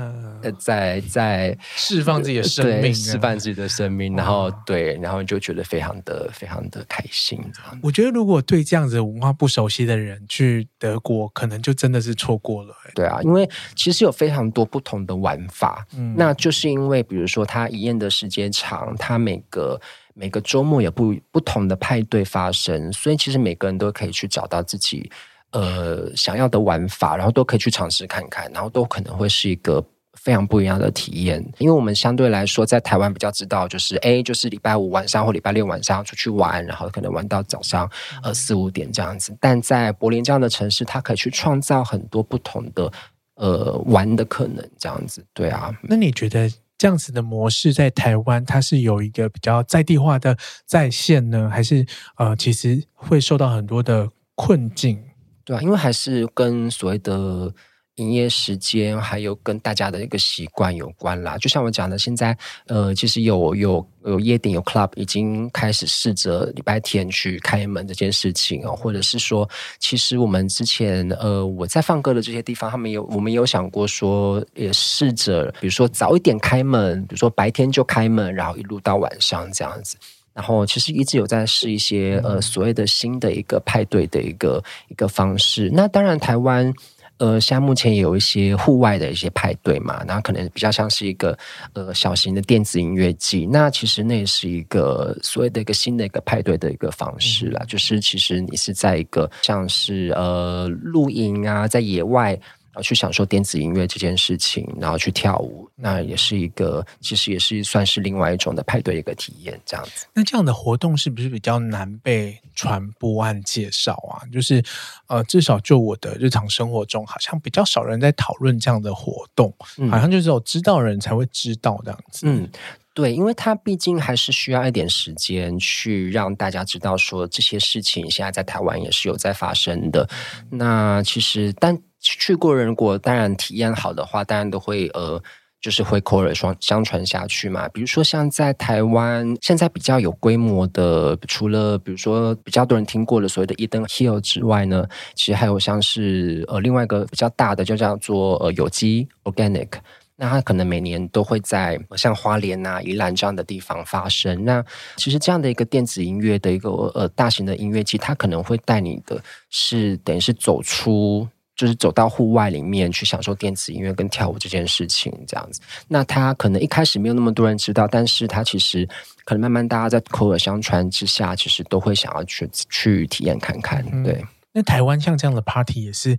[0.58, 7.40] 在在释放自己的生命，释放自己的生命，然后对，然后就觉得非常的非常的开心。
[7.82, 12.74] 我觉得如果对这样子文化不熟悉的人去德国，可能就真的是错过了。
[12.94, 19.80] 对啊，因为其实有非常多不同的玩法，嗯，那就是因为比如说它一宴的时间长，它每个
[20.14, 25.10] 每个周末有不不同的派对发生，所以其实每个人都可以去找到自己
[25.52, 29.84] 呃想要的玩法，然后都可以去尝试看看，然后都可能会是一个。
[30.16, 37.90] 非常不一样的体验，因为我们相对来说在台湾比较知道，就是哎，就是礼拜五晚上或礼拜六晚上出去玩，然后可能玩到早上
[38.22, 39.36] 呃四五点这样子。
[39.40, 42.90] 但在柏林这样的城市，它可以去创造很多不同的
[43.34, 45.22] 呃玩的可能，这样子。
[45.34, 55.02] 对啊，那你觉得这样子的模式在台湾，它是有一个比较在地化的在线呢，还是呃其实会受到很多的困境？
[55.44, 57.54] 对啊，因为还是跟所谓的。
[57.96, 62.36] 营业时间还有跟大家的一个习惯有关啦，就像我讲的，现在
[62.66, 79.96] 呃，其实有有有夜店有 club 已经开始试着礼拜天去开门这件事情哦，或者是说，其实我们之前呃我在放歌的这些地方，他们有我们有想过说，也试着比如说早一点开门，比如说白天就开门，然后一路到晚上这样子，
[80.32, 85.70] 然后其实一直有在试一些呃所谓的新的一个派对的一个一个方式。
[85.72, 86.74] 那当然台湾。
[87.18, 91.36] 呃，现在目前也有一些户外的一些派对嘛，那可能比较像是一个
[91.72, 93.46] 呃小型的电子音乐季。
[93.46, 102.38] 那其实那也是一个所谓的一个新的一个派对的一个方式啦，嗯、就是其实你是在一个像是呃露营啊，在野外
[102.74, 110.06] 然后去享受电子音乐这件事情，然后去跳舞，那也是一个其实也是算是另外一种的派对一个体验，这样子。
[110.12, 114.26] 那这样的活动是不是比较难被传播和介绍啊？
[114.32, 114.60] 就是
[115.06, 122.26] 呃，至少就我的日常生活中，好像比较少人在讨论这样的活动，嗯、好像就是有知道人才会知道这样子。
[122.28, 122.50] 嗯。
[122.96, 130.08] 对，因为它毕竟还是需要一点时间去让大家知道说这些事情现在在台湾也是有在发生的。
[130.48, 135.20] 那其实，但去过人如果当然体验好的话，当然都会呃，
[135.60, 137.66] 就是会口耳相相传下去嘛。
[137.70, 149.68] 比如说像在台湾现在比较有规模的，除了比如说比较多人听过的所谓的 Eden Hill 之外呢，其实还有像是呃另外一个比较大的就叫做呃有机 Organic。
[150.16, 154.44] 那它可能每年都会在像花莲啊、宜兰这样的地方发生。
[154.44, 161.26] 那其实这样的一个电子音乐的一个呃大型的音乐季，它可能会带你的是等于是走出，
[161.56, 165.60] 就是走到户外里面去享受电子音乐跟跳舞这件事情这样子。
[165.88, 168.88] 那他可能一开始没有那么多人知道，但是他其实
[169.24, 173.84] 可能慢慢大家在口耳相传之下，其实都会想要去去体验看看。
[174.02, 176.16] 对，嗯，那台湾像这样的 party 也是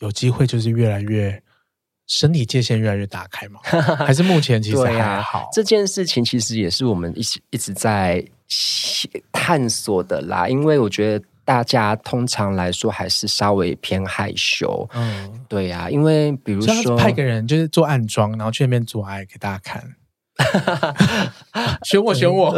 [0.00, 1.42] 有机会，就是越来越。
[2.08, 3.58] 身体界限越来越打开吗？
[4.06, 5.40] 还是目前其实还好？
[5.40, 8.24] 啊、这件事情其实也是我们一直一直在
[9.32, 10.46] 探索的啦。
[10.46, 14.86] 因为我觉得大家通常来说还是稍微偏害羞。
[14.92, 15.90] 嗯，对呀、啊。
[15.90, 19.94] 因为比如说派个人就是做暗装，然后去那边做爱给大家看。
[21.82, 22.52] 选我，选我！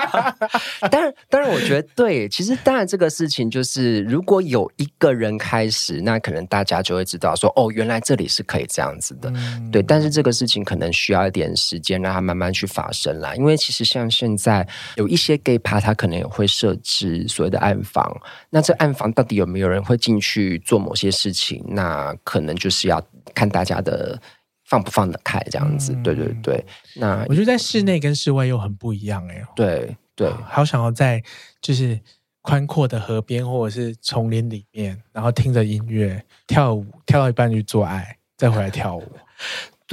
[0.90, 2.26] 当然，当然，我觉得对。
[2.28, 9.30] 其实，当然，这个事情就是，如果有一个人开始，那可能大家就会知道说，哦，原来这里是可以这样子的。
[9.34, 13.34] 嗯、对，但是这个事情可能需要一点时间，让它慢慢去发生啦。
[13.34, 18.18] 因为其实像现在有一些 gay bar，它可能也会设置所谓的暗房。
[18.48, 21.62] 那这暗房到底有没有人会进去做某些事情？
[21.68, 23.02] 那可能就是要
[23.34, 24.18] 看大家的。
[24.64, 26.64] 放不放得开这样子，嗯、对对对。
[26.96, 29.46] 那我觉得在室内跟室外又很不一样哎、欸。
[29.54, 31.22] 对对，好想要在
[31.60, 31.98] 就是
[32.42, 39.02] 宽阔的河边或者是丛林里面，然后听着音乐跳舞，跳到一半去做爱，再回来跳舞。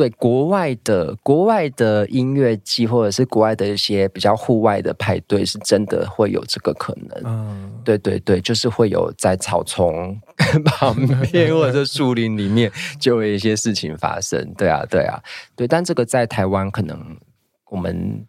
[0.02, 7.22] 对，国外的国外的音乐季，或者是国外的一些比较户外的派对，是真的会有这个可能。
[7.24, 10.20] 嗯，对对对，就是会有在草丛
[10.66, 10.96] 旁
[11.32, 14.52] 边或者是树林里面，就会有一些事情发生。
[14.58, 15.22] 对啊，对啊，
[15.56, 15.68] 对。
[15.68, 17.16] 但这个在台湾，可能
[17.70, 18.26] 我们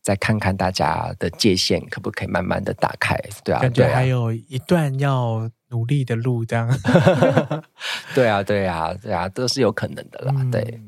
[0.00, 3.18] 再看看大家的界限可不可以慢慢的打开。
[3.42, 6.72] 对啊，感觉还有一段要努力的路，这样。
[8.14, 10.32] 对啊，对啊，对啊，都是有可能的啦。
[10.36, 10.80] 嗯、对。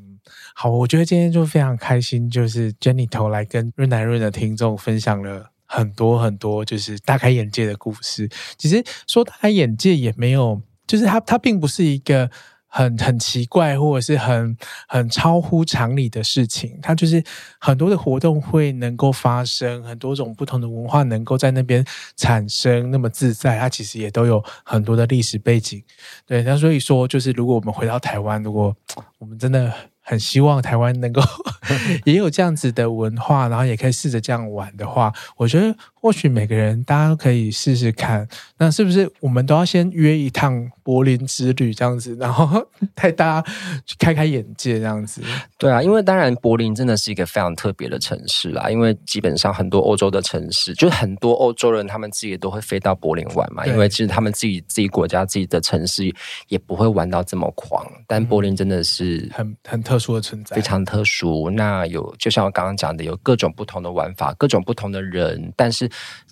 [0.61, 8.29] 好，我觉得今天就非常开心，就是 Jenny 头来跟润南润的听众分享了很多很多，就是大开眼界的故事。
[8.57, 12.29] 其实说大开眼界也没有，就是它它并不是一个
[12.67, 14.57] 很很奇怪或者是很
[14.89, 16.77] 很超乎常理的事情。
[16.83, 17.23] 它就是
[17.61, 21.85] 很多的活动会能够发生，很多种不同的文化能够在那边
[22.17, 23.57] 产生那么自在。
[23.61, 25.81] 它其实也都有很多的历史背景。
[26.27, 28.77] 对，那所以说，就是如果我们回到台湾，如果
[29.19, 29.73] 我们真的。
[30.09, 31.21] 很希望台湾能够
[32.07, 38.27] 也有这样子的文化，然后也可以试着这样玩的话，我觉得或许每个人大家都可以试试看。
[38.57, 43.53] 那是不是我们都要先约一趟柏林之旅这样子，然后带大家
[43.85, 45.21] 去开开眼界这样子？
[45.59, 48.71] 对啊，因为当然柏林真的是一个非常特别的城市啦。
[48.71, 53.67] 因为基本上很多欧洲的城市，就是很多欧洲人他们自己都会飞到柏林玩嘛。
[53.67, 56.11] 因为其实他们自己自己国家自己的城市
[56.49, 59.99] 也不会玩到这么狂，但柏林真的是很很特。
[59.99, 61.51] 特殊的存在，非常特殊。
[61.51, 65.88] 那有，就像我刚刚讲的，有各种不同的玩法，各种不同的人，但是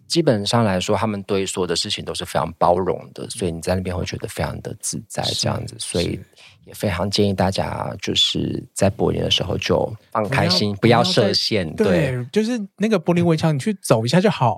[0.07, 5.75] 基本上来说，他们对所有的事情都是非常包容的，所以你在那边会觉得非常的自在，这样子。
[5.79, 6.21] 所以
[6.65, 11.75] 也非常建议大家，就是在柏林的时候就放开心，不要，不要设限。
[11.75, 14.57] 对，对，就是那个柏林围墙，你去走一下就好，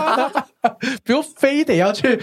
[1.04, 2.20] 不用非得要去，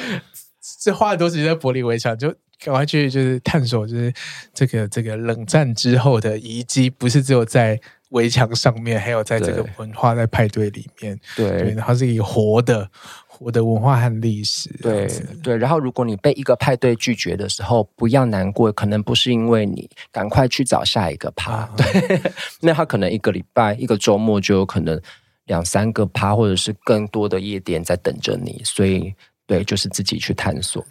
[0.82, 2.34] 这花很多时间在柏林围墙就。
[2.60, 4.12] 赶快去就是探索，就是
[4.52, 7.80] 这个这个冷战之后的遗迹，不是只有在
[8.10, 11.20] 围墙上面，还有在这个文化在派对里面。
[11.36, 12.90] 对，对，然后是一个活的
[13.28, 14.70] 活的文化和历史。
[14.82, 15.08] 对
[15.44, 21.52] 对，然后如果你被一个派对拒绝的时候，不要难过，可能不是因为你，赶快去找下一个趴。
[21.52, 22.22] 啊、对，
[22.62, 25.00] 那他可能一个礼拜、一个周末就有可能
[25.46, 28.62] 两三个趴，或者是更多的夜店在等着你。
[28.64, 29.14] 所以，
[29.46, 30.86] 对，就是自己去探索。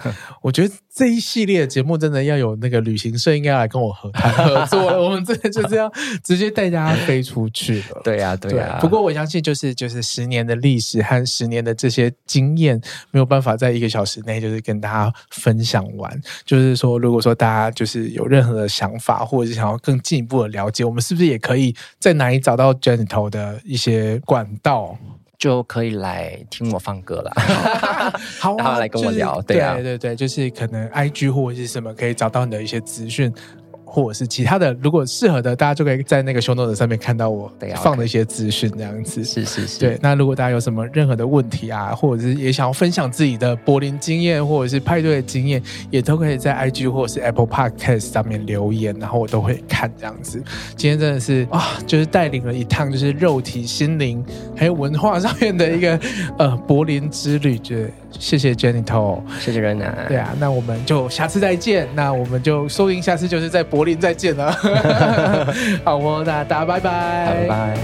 [0.42, 5.02] 我觉得这一系列的节目真的要有那个旅行社应该要来跟我合谈合作了。
[5.02, 5.90] 我们这就这样
[6.24, 8.00] 直接带大家飞出去了。
[8.04, 8.80] 对呀、啊，对呀、啊。
[8.80, 12.80] 不过我相信，就是就是十年的历史和十年的这些经验，
[13.10, 16.20] 没有办法在一个小时内就是跟大家分享完。
[16.44, 24.98] 就是说，如果说大家就是有任何的想法，或者是想要更进一步的了解，我们是不是也可以在哪里找到 Gentle 的一些管道？
[25.42, 27.32] 就可以来听我放歌了，
[28.38, 33.34] 好、啊， 然后来跟我聊，就是、对啊，对对对，就是可能 IG 或者是什么可以找到你的一些资讯。
[33.92, 39.22] 或者是其他的，如果适合的，大家就可以在那个 show notes 上面看到我放的一些资讯，这样子。
[39.22, 39.78] 是是是。
[39.78, 50.42] 对，那如果大家有什么任何的问题啊，或者是也想要分享自己的柏林经验，或者是派对的经验，也都可以在 IG 或者是 Apple Podcast 上面留言，然后我都会看这样子。
[50.74, 54.24] 今天真的是啊，就是带领了一趟就是肉体、心灵
[54.56, 56.00] 还有文化上面的一个
[56.38, 57.76] 呃柏林之旅，就
[58.18, 59.94] 谢谢 Gentle，谢谢润男。
[60.08, 61.86] 对啊，那我们就下次再见。
[61.94, 63.82] 那我们就收音下次就是在柏。
[63.82, 64.52] 林再见了，
[65.82, 67.76] 好哦，那大家拜拜，拜拜。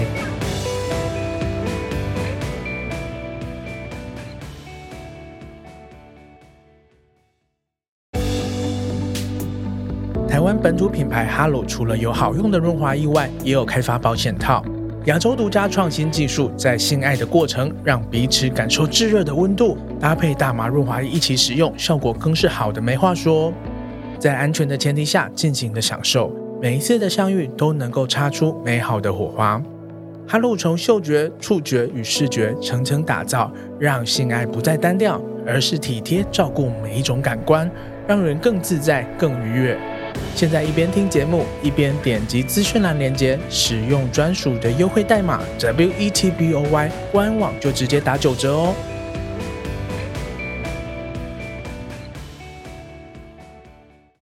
[10.28, 14.64] 台湾本土品牌哈罗除了有好用的润滑液外，也有开发保险套，
[15.08, 23.50] 亚洲独家创新技术，在性爱的过程让彼此感受炙热的温度，搭配大麻润滑液一起使用，效果更是好的没话说。
[24.18, 26.30] 在安全的前提下尽情的享受，
[26.60, 29.62] 每一次的相遇都能够擦出美好的火花。
[30.26, 33.50] 哈露从嗅觉、触觉与视觉层层打造，
[33.80, 37.70] 让性爱不再单调，而是体贴照顾每一种感官，
[38.06, 39.78] 让人更自在、更愉悦。
[40.34, 48.74] 现在一边听节目，一边点击资讯栏链接，使用专属的优惠代码 WETBOY，官网就直接打九折哦。